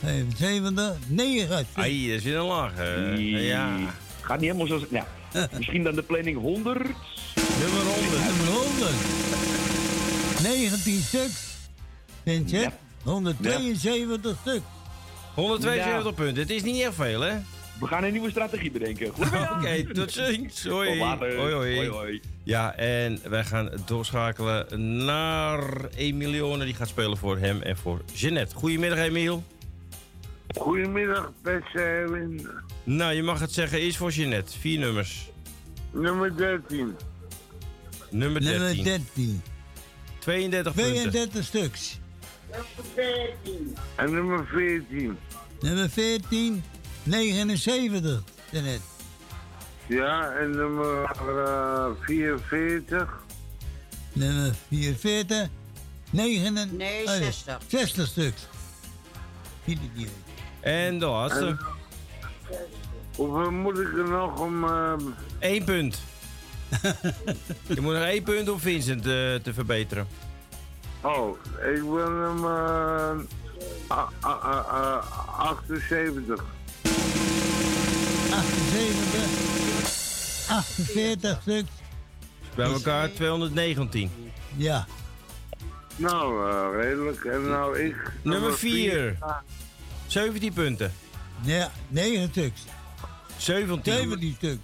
[0.00, 0.96] 75.
[1.06, 1.66] 9 stuk.
[1.84, 2.76] Ai, dat is in een laag.
[2.76, 3.76] eh, ja.
[4.20, 4.90] Gaat niet helemaal zoals...
[4.90, 5.04] Nou,
[5.56, 6.78] misschien dan de planning 100.
[6.78, 8.24] Nummer 100.
[8.24, 8.90] Nummer 100.
[10.42, 11.52] 19 stuks.
[12.24, 12.72] Vincent.
[13.02, 14.60] 172 stuk.
[15.34, 16.10] 172 Ja.
[16.24, 16.42] punten.
[16.42, 17.34] Het is niet echt veel, hè?
[17.80, 19.12] We gaan een nieuwe strategie bedenken.
[19.58, 20.64] Oké, tot ziens.
[20.64, 20.88] Hoi.
[20.88, 21.36] Tot later.
[21.36, 21.76] Hoi, hoi.
[21.76, 22.20] Hoi, hoi.
[22.42, 24.66] Ja, en wij gaan doorschakelen
[25.04, 26.64] naar Emilione.
[26.64, 28.54] Die gaat spelen voor hem en voor Jeannette.
[28.54, 29.42] Goedemiddag, Emiel.
[30.58, 32.48] Goedemiddag, beste Erwin.
[32.84, 33.78] Nou, je mag het zeggen.
[33.78, 34.58] Eerst voor Jeannette.
[34.58, 35.28] Vier nummers.
[35.90, 36.96] Nummer 13.
[38.10, 38.60] Nummer 13.
[38.60, 39.42] Nummer 13.
[40.18, 40.94] 32 punten.
[41.10, 41.98] 32 stuks.
[43.96, 45.18] En nummer 14.
[45.60, 46.62] Nummer 14.
[47.02, 48.22] 79.
[48.50, 48.80] Daarnet.
[49.86, 53.08] Ja, en nummer eh, 44.
[54.12, 55.48] Nummer 44.
[56.10, 56.76] 9.
[56.76, 57.58] Nee, 60.
[57.68, 58.46] 60 stuks.
[59.66, 60.08] Zie je die?
[60.60, 61.46] En de laatste.
[61.46, 61.58] En-
[63.16, 64.64] Hoeveel moet ik er nog om...
[64.64, 64.92] eh,
[65.38, 66.02] Eén punt.
[67.74, 70.06] je moet nog één punt om Vincent eh, te verbeteren.
[71.04, 71.36] Oh,
[71.74, 72.44] ik wil hem...
[73.90, 74.08] a-
[75.38, 76.44] 78.
[78.30, 80.48] 78.
[80.48, 81.68] 48 stuks.
[82.54, 84.10] Bij elkaar 219.
[84.56, 84.86] Ja.
[85.96, 87.24] Nou, eh, redelijk.
[87.24, 88.12] En nou ik...
[88.22, 89.16] Nummer vier.
[89.20, 89.42] 4.
[90.06, 90.92] 17 punten.
[91.40, 92.60] Ja, 9 stuks.
[93.36, 93.92] 17.
[93.92, 94.58] 17 stuks.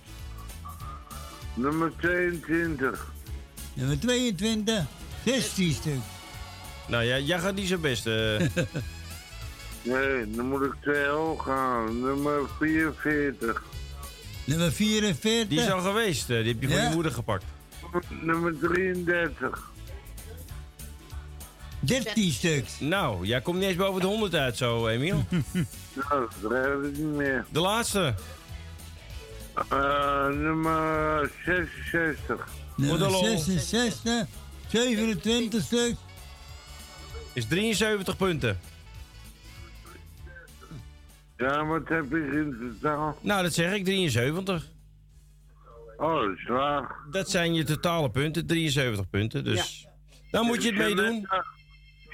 [1.54, 3.12] Nummer 22.
[3.74, 4.84] Nummer 22.
[5.24, 5.98] 16 stuk.
[6.90, 8.06] Nou ja, jij gaat niet zo best.
[8.06, 8.40] eh.
[9.82, 12.00] Nee, dan moet ik twee hoog gaan.
[12.00, 13.62] Nummer 44.
[14.44, 15.48] Nummer 44.
[15.48, 16.30] die is al geweest.
[16.30, 16.88] eh, die heb je van Ja.
[16.88, 17.44] je moeder gepakt.
[18.08, 19.70] Nummer 33.
[21.80, 22.80] 13 stuks.
[22.80, 25.24] Nou, jij komt niet eens boven de 100 uit zo, Emiel.
[26.08, 27.44] Nou, dat red ik niet meer.
[27.50, 28.14] De laatste.
[29.68, 32.48] Eh, nummer 66.
[32.76, 33.38] Nummer Voor de lol.
[33.38, 34.26] 66.
[34.68, 35.94] 27 stuks.
[37.32, 38.58] Is 73 punten.
[41.36, 43.18] Ja, wat heb ik in totaal?
[43.20, 44.66] Nou, dat zeg ik, 73.
[45.96, 46.90] Oh, dat is laag.
[47.10, 49.44] Dat zijn je totale punten, 73 punten.
[49.44, 49.86] Dus
[50.30, 51.28] dan moet je het meedoen.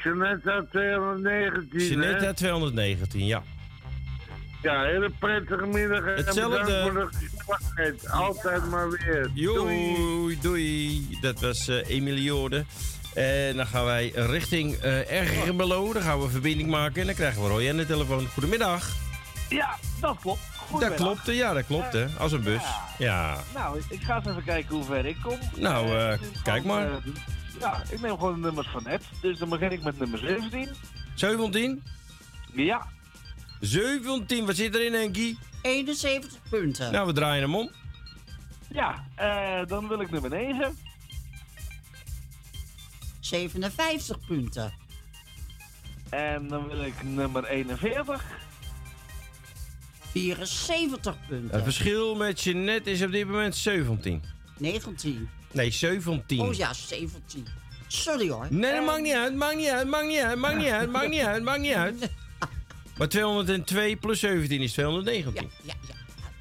[0.02, 2.26] Jeanette had 219, Jeanette hè?
[2.26, 3.42] had 219, ja.
[4.62, 6.04] Ja, hele prettige middag.
[6.04, 6.64] en Hetzelfde.
[6.64, 8.10] bedankt voor de gezelligheid.
[8.10, 9.30] Altijd maar weer.
[9.34, 11.06] Doei, doei.
[11.20, 12.64] Dat was eh Emiliode.
[13.16, 15.92] En dan gaan wij richting eh Ergemelo.
[15.92, 18.26] Dan gaan we een verbinding maken en dan krijgen we Roy aan de telefoon.
[18.28, 18.88] Goedemiddag.
[19.48, 20.40] Ja, dat klopt.
[20.80, 22.06] Dat klopt, ja, dat klopt, hè.
[22.18, 22.62] Als een bus.
[22.98, 23.36] Ja.
[23.54, 25.38] Nou, ik ga eens even kijken hoe ver ik kom.
[25.56, 27.00] Nou, Eh, eh, kijk gewoon, maar.
[27.60, 29.02] ja, ik neem gewoon de nummers van net.
[29.20, 30.68] Dus dan begin ik met nummer 17.
[31.14, 31.82] 17?
[32.52, 32.86] Ja.
[33.60, 35.38] 17, wat zit erin, Henkie?
[35.62, 36.92] 71 punten.
[36.92, 37.70] Nou, we draaien hem om.
[38.72, 40.78] Ja, eh, dan wil ik nummer 9.
[43.26, 44.72] 57 punten.
[46.10, 48.24] En dan wil ik nummer 41.
[50.10, 51.54] 74 punten.
[51.54, 54.22] Het verschil met Jeanette is op dit moment 17.
[54.58, 55.28] 19.
[55.50, 56.40] Nee, 17.
[56.40, 57.46] Oh ja, 17.
[57.86, 58.46] Sorry hoor.
[58.50, 61.08] Nee, dat maakt niet uit, maakt niet uit, maakt niet uit, maakt niet uit, maakt
[61.08, 61.94] niet uit, maakt niet uit.
[62.98, 65.42] Maar 202 plus 17 is 219.
[65.42, 65.74] Ja, ja.
[65.88, 65.94] Ja,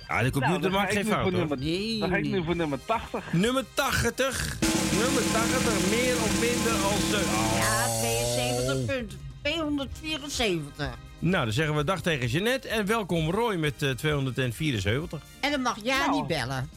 [0.08, 1.60] de computer Nou, maakt geen fout nummer-
[2.00, 3.34] Dan ga ik nu voor nummer 80.
[3.34, 4.58] Nummer 80.
[4.92, 7.14] Nummer 80, meer of minder als...
[7.14, 7.58] eh, oh.
[7.58, 9.20] Ja, 72 punten.
[9.42, 10.90] 274.
[11.20, 15.22] Nou, dan zeggen we dag tegen Jeanette en welkom Roy met eh, 274.
[15.40, 16.12] En dan mag jij Nou.
[16.12, 16.70] niet bellen.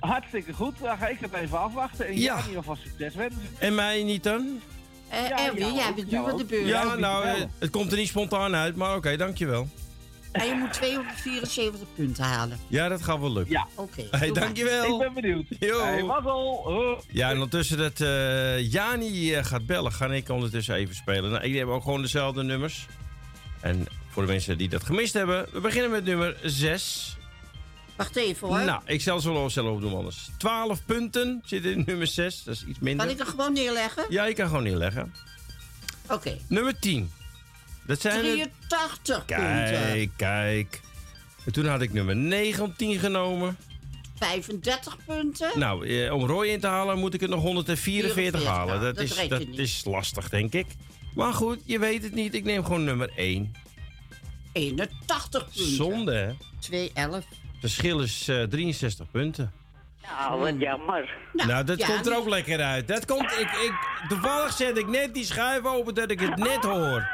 [0.00, 0.74] Hartstikke goed.
[0.80, 2.06] Dan ga ik het even afwachten.
[2.06, 2.36] En Ja.
[2.36, 2.50] ja.
[2.50, 3.40] in alvast succes wensen.
[3.58, 4.60] En mij niet dan?
[5.08, 6.66] Eh Ja, Erwin, jou jij bent nu aan de beurt.
[6.66, 9.68] Ja, nou, eh, het komt er niet spontaan uit, maar oké, dankjewel.
[10.34, 12.58] En je moet 274 punten halen.
[12.68, 13.52] Ja, dat gaat wel lukken.
[13.52, 13.66] Ja.
[13.74, 14.06] Oké.
[14.10, 14.42] Hey, doe maar.
[14.42, 14.92] dankjewel.
[14.92, 15.46] Ik ben benieuwd.
[15.58, 15.82] Yo.
[15.82, 17.02] Hey, mazzel.
[17.08, 21.30] Ja, en ondertussen dat eh, Jani eh, gaat bellen, ga ik ondertussen even spelen.
[21.30, 22.86] Nou, ik heb ook gewoon dezelfde nummers.
[23.60, 27.16] En voor de mensen die dat gemist hebben, we beginnen met nummer 6.
[27.96, 28.64] Wacht even hoor.
[28.64, 30.30] Nou, ik zal wel zelf opdoen anders.
[30.38, 33.06] 12 punten zitten in nummer 6, dat is iets minder.
[33.06, 34.04] Kan ik er gewoon neerleggen?
[34.08, 35.14] Ja, je kan gewoon neerleggen.
[36.10, 36.38] Oké.
[36.48, 37.10] Nummer 10.
[37.86, 38.48] Dat zijn er...
[38.68, 39.36] 83 punten.
[39.36, 40.80] Kijk, kijk.
[41.44, 43.56] En toen had ik nummer 19 genomen.
[44.18, 45.50] 35 punten.
[45.58, 48.80] Nou, eh, om Roy in te halen moet ik het nog 144 44 halen.
[48.80, 50.66] Dat, dat is, dat is lastig, denk ik.
[51.14, 52.34] Maar goed, je weet het niet.
[52.34, 53.54] Ik neem gewoon nummer 1.
[54.52, 55.74] 81 punten.
[55.74, 56.32] Zonde, hè?
[56.58, 57.24] 211.
[57.60, 59.52] Verschil is eh, 63 punten.
[60.02, 61.16] Nou, wat jammer.
[61.32, 62.88] Nou, dat ja, komt er ook lekker uit.
[62.88, 63.72] Dat komt, ik, ik,
[64.08, 67.08] toevallig zet ik net die schuif open dat ik het net hoor.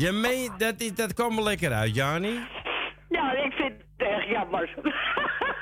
[0.00, 2.40] Je meen, dat, is- dat kwam er lekker uit, Jani.
[3.08, 4.74] Ja, ik vind het echt jammer.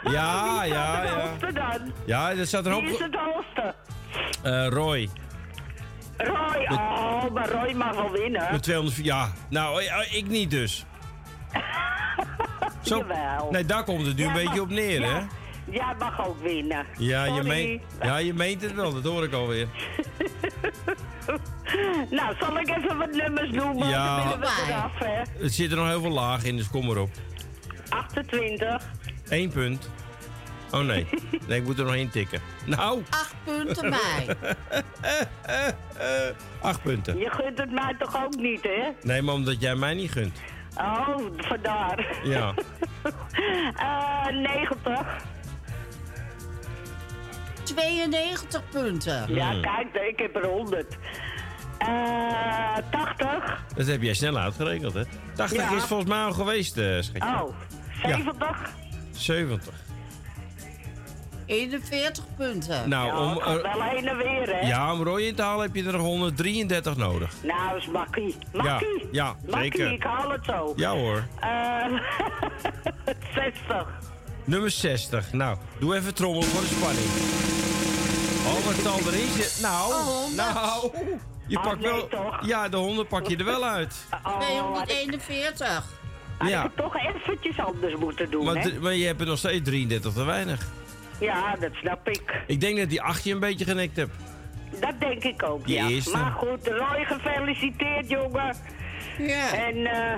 [0.02, 1.51] Ja, ja, ja.
[1.52, 1.93] dan?
[2.06, 3.01] Ja, er zat een Wie is hoop...
[3.01, 3.74] het hoogste?
[4.43, 5.09] eh Roy,
[6.16, 8.48] Roy, oh, maar Roy mag wel winnen.
[8.52, 8.97] met 200...
[9.05, 10.85] Ja, nou, eh, ik niet dus.
[12.82, 13.48] Zo, Jawel.
[13.51, 15.20] nee, daar komt het nu een beetje op neer, hè?
[15.70, 16.86] Ja, Jij mag ook winnen.
[16.98, 19.68] Ja je, meent, ja, je meent het wel, dat hoor ik alweer.
[22.10, 23.88] Nou, zal ik even wat nummers noemen?
[23.88, 24.16] Ja.
[24.16, 25.42] Dan willen we eraf, hè.
[25.42, 27.10] Er zit er nog heel veel laag in, dus kom maar op.
[27.88, 28.82] 28.
[29.28, 29.90] Eén punt.
[30.70, 31.06] Oh nee,
[31.48, 32.40] nee ik moet er nog één tikken.
[32.66, 34.36] Nou, 8 punten bij.
[36.60, 37.18] acht punten.
[37.18, 38.88] Je gunt het mij toch ook niet, hè?
[39.02, 40.40] Nee, maar omdat jij mij niet gunt.
[40.76, 42.20] Oh, vandaar.
[42.24, 42.54] Ja.
[43.76, 45.26] Eh 90.
[47.74, 49.34] 92 punten.
[49.34, 50.98] Ja, kijk, ik heb er 100.
[51.78, 51.88] Eh
[52.90, 53.64] 80.
[53.76, 55.02] Dat heb jij snel uitgerekend, hè?
[55.34, 55.76] 80 Ja.
[55.76, 57.42] is volgens mij al geweest, eh schatje.
[57.44, 57.54] Oh,
[58.02, 58.72] 70.
[59.10, 59.74] 70.
[61.46, 62.88] 41 punten.
[62.88, 64.66] Nou, ja, om, eh, wel heen en weer, hè?
[64.66, 67.32] ja, om Roy in te halen heb je er nog 133 nodig.
[67.42, 68.36] Nou, is makkie.
[68.52, 69.08] Makkie.
[69.12, 69.92] ja, makkie, zeker.
[69.92, 70.72] ik haal het zo.
[70.76, 71.24] Ja hoor.
[71.40, 71.86] Eh
[73.64, 73.86] 60.
[74.48, 75.32] Nummer 60.
[75.32, 77.06] Nou, doe even trommel voor de spanning.
[78.46, 79.62] Oh, wat zal erin zitten?
[79.62, 79.92] Nou,
[80.34, 80.90] nou.
[81.46, 82.08] Je Oh, pakt nee, wel.
[82.08, 82.46] toch?
[82.46, 83.94] Ja, de 100 pak je er wel uit.
[84.10, 84.42] Oh, had
[84.90, 85.84] ik, 241.
[86.38, 86.58] had Ja.
[86.58, 88.80] ik het toch eventjes anders moeten doen, Maar, hè?
[88.80, 90.66] maar je hebt er nog steeds 33 te weinig.
[91.20, 92.42] Ja, dat snap ik.
[92.46, 94.12] Ik denk dat die acht je een beetje genekt hebt.
[94.80, 95.88] Dat denk ik ook, Die ja.
[95.88, 96.10] eerste.
[96.16, 98.54] Maar goed, Roy, gefeliciteerd, jongen.
[99.18, 99.52] Ja.
[99.54, 100.14] En eh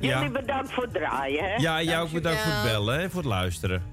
[0.00, 0.30] jullie Ja.
[0.30, 1.54] bedankt voor het draaien, hè?
[1.56, 3.82] Ja, jou ook bedankt voor het bellen en voor het luisteren.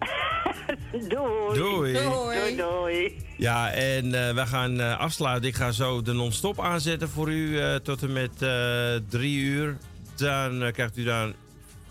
[0.92, 1.58] Doei.
[1.60, 1.94] Doei.
[1.94, 3.18] Doei, doei.
[3.38, 5.50] Ja, en eh, we gaan eh, afsluiten.
[5.50, 9.78] Ik ga zo de non-stop aanzetten voor u eh, tot en met eh, drie uur.
[10.16, 11.34] Dan krijgt u dan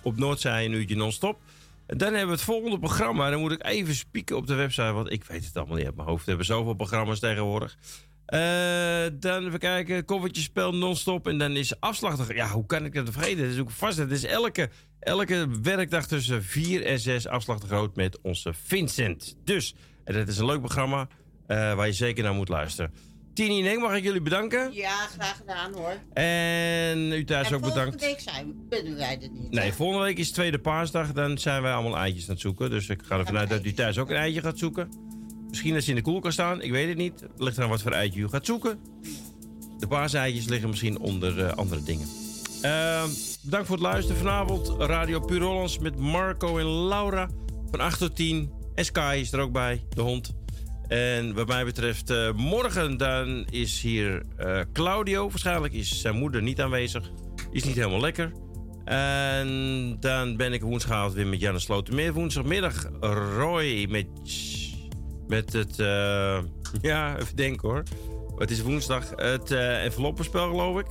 [0.03, 1.39] op Noordzij een uurtje non-stop.
[1.87, 3.31] En dan hebben we het volgende programma.
[3.31, 5.97] Dan moet ik even spieken op de website, want ik weet het allemaal niet uit
[5.97, 6.23] mijn hoofd.
[6.25, 7.77] We hebben zoveel programma's tegenwoordig.
[8.27, 11.29] Eh, dan even kijken, koffertjespel non-stop.
[11.29, 12.35] En dan is afslag.
[12.35, 13.43] Ja, hoe kan ik dat vergeten?
[13.43, 13.99] Dat is ook vast.
[13.99, 14.71] Het is elke,
[15.01, 19.37] elke werkdag tussen 4 en 6 afslag te groot met onze Vincent.
[19.45, 19.75] Dus,
[20.05, 21.09] en dat is een leuk programma
[21.47, 22.93] eh, waar je zeker naar moet luisteren.
[23.35, 24.73] Tini en Henk, mag ik jullie bedanken?
[24.73, 25.95] Ja, graag gedaan hoor.
[26.13, 28.01] En u thuis en ook bedankt.
[28.01, 29.51] volgende week zijn, kunnen wij er niet.
[29.51, 31.13] Nee, volgende week is tweede paasdag.
[31.13, 32.71] Dan zijn wij allemaal eitjes aan het zoeken.
[32.71, 35.12] Dus ik ga ervan uit dat u thuis ook een eitje gaat zoeken.
[35.53, 36.63] Misschien dat ze in de koelkast staan.
[36.63, 37.25] Ik weet het niet.
[37.37, 38.79] Ligt eraan wat voor eitje u gaat zoeken.
[39.79, 42.09] De paaseitjes liggen misschien onder eh, andere dingen.
[42.63, 43.09] Ehm,
[43.43, 44.17] bedankt voor het luisteren.
[44.17, 47.29] Vanavond Radio Puur Hollands met Marco en Laura.
[47.71, 48.53] Van 8 tot 10.
[48.75, 50.35] En Sky is er ook bij, de hond.
[50.89, 55.29] En wat mij betreft, eh, morgen dan is hier eh, Claudio.
[55.29, 57.11] Waarschijnlijk is zijn moeder niet aanwezig.
[57.51, 58.33] Is niet helemaal lekker.
[58.85, 62.13] En dan ben ik woensdagavond weer met Janne Slotermeer.
[62.13, 62.91] Woensdagmiddag
[63.37, 64.07] Roy met,
[65.33, 65.79] met het...
[65.79, 66.39] eh,
[66.91, 67.83] ja, even denken hoor.
[68.39, 70.87] Het is woensdag het eh enveloppenspel geloof ik.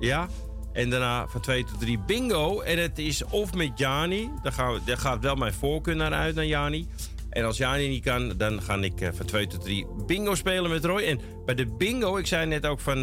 [0.00, 0.28] Ja.
[0.72, 2.60] En daarna van 2 tot 3 bingo.
[2.60, 4.30] En het is of met Jani.
[4.42, 6.86] Daar, gaan we, gaat wel mijn voorkeur naar uit, naar Jani.
[7.30, 10.70] En als Jani niet kan, dan ga ik eh, van 2 tot 3 bingo spelen
[10.70, 11.02] met Roy.
[11.02, 12.98] En bij de bingo, ik zei net ook van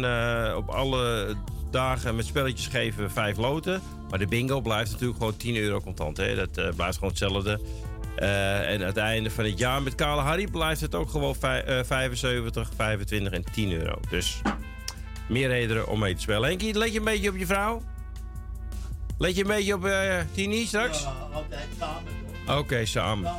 [0.56, 1.36] op alle
[1.70, 3.82] dagen met spelletjes geven vijf loten.
[4.10, 6.16] Maar de bingo blijft natuurlijk gewoon 10 euro contant.
[6.16, 6.34] Hè?
[6.34, 7.60] Dat eh, blijft gewoon hetzelfde.
[8.18, 11.34] Eh, en aan het einde van het jaar met Kale Harry blijft het ook gewoon
[11.34, 14.00] vij- eh, 75, 25 en 10 euro.
[14.10, 14.40] Dus
[15.28, 16.48] meer redenen om mee te spelen.
[16.48, 17.82] Henkie, let je een beetje op je vrouw?
[19.18, 21.02] Let je een beetje op eh Tini straks?
[21.02, 22.58] Ja, altijd samen.
[22.58, 23.32] Oké, samen.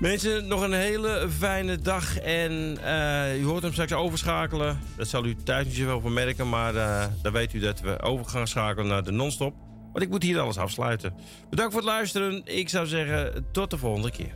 [0.00, 2.18] Mensen, nog een hele fijne dag.
[2.18, 4.80] En eh, u hoort hem straks overschakelen.
[4.96, 6.48] Dat zal u thuis niet zoveel van merken.
[6.48, 9.54] Maar eh, dan weet u dat we over gaan schakelen naar de non-stop.
[9.98, 11.14] Want ik moet hier alles afsluiten.
[11.50, 12.42] Bedankt voor het luisteren.
[12.44, 14.34] Ik zou zeggen, tot de volgende keer.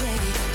[0.00, 0.49] Hey,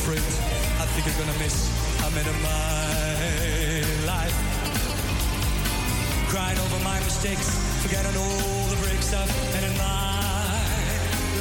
[0.00, 0.24] fruit
[0.80, 1.68] I think I'm gonna miss
[2.00, 4.36] a minute of my life.
[6.32, 7.48] Crying over my mistakes
[7.82, 10.56] Forgetting all the breaks I've had in my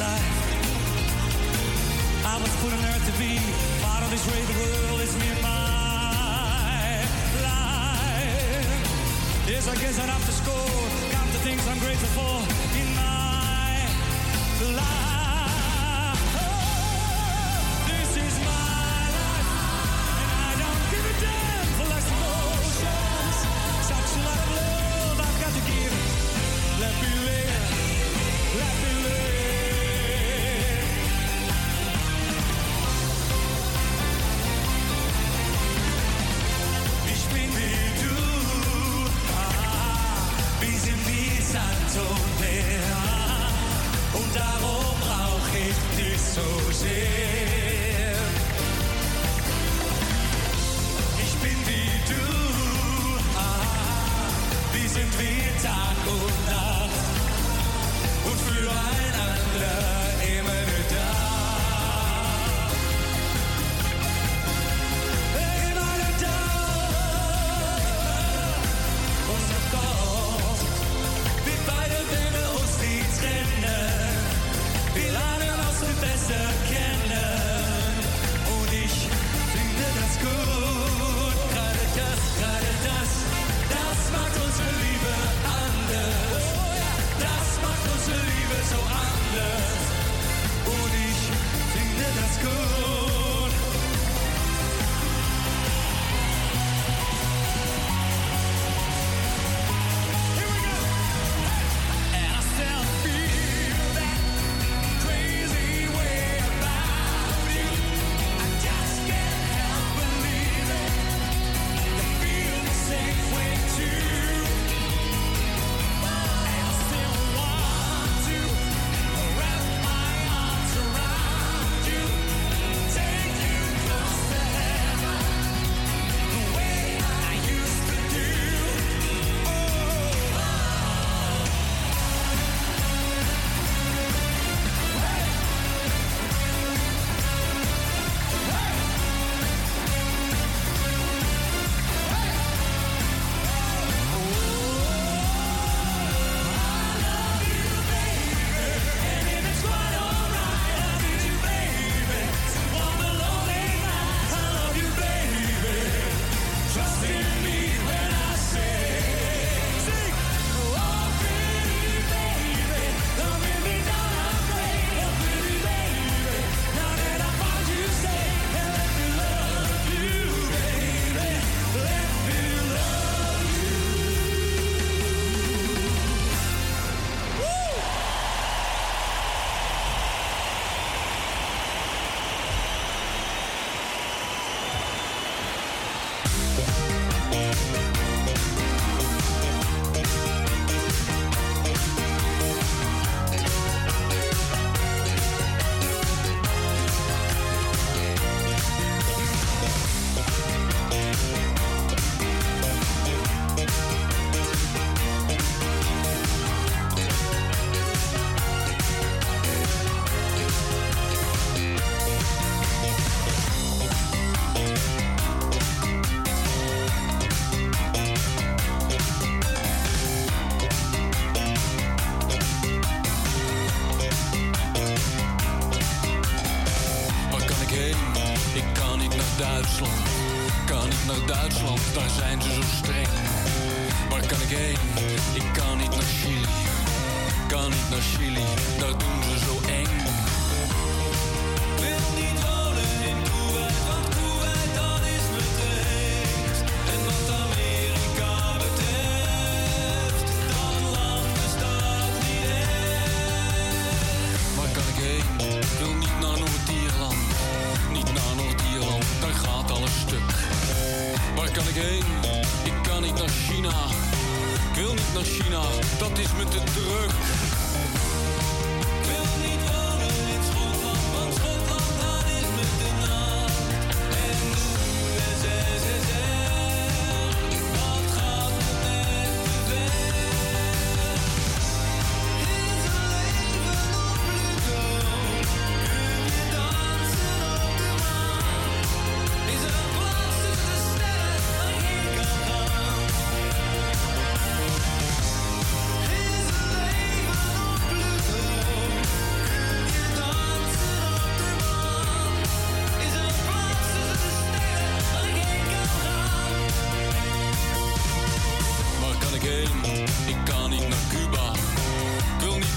[0.04, 0.36] life.
[2.26, 3.40] I was put on earth to be
[3.86, 7.00] Part of this way the world is me and my
[7.48, 8.76] life.
[9.48, 10.84] Yes, I guess I'd have to score
[11.16, 12.36] Count the things I'm grateful for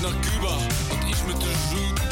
[0.03, 0.57] naar Cuba,
[0.89, 2.12] dat is me te zoet.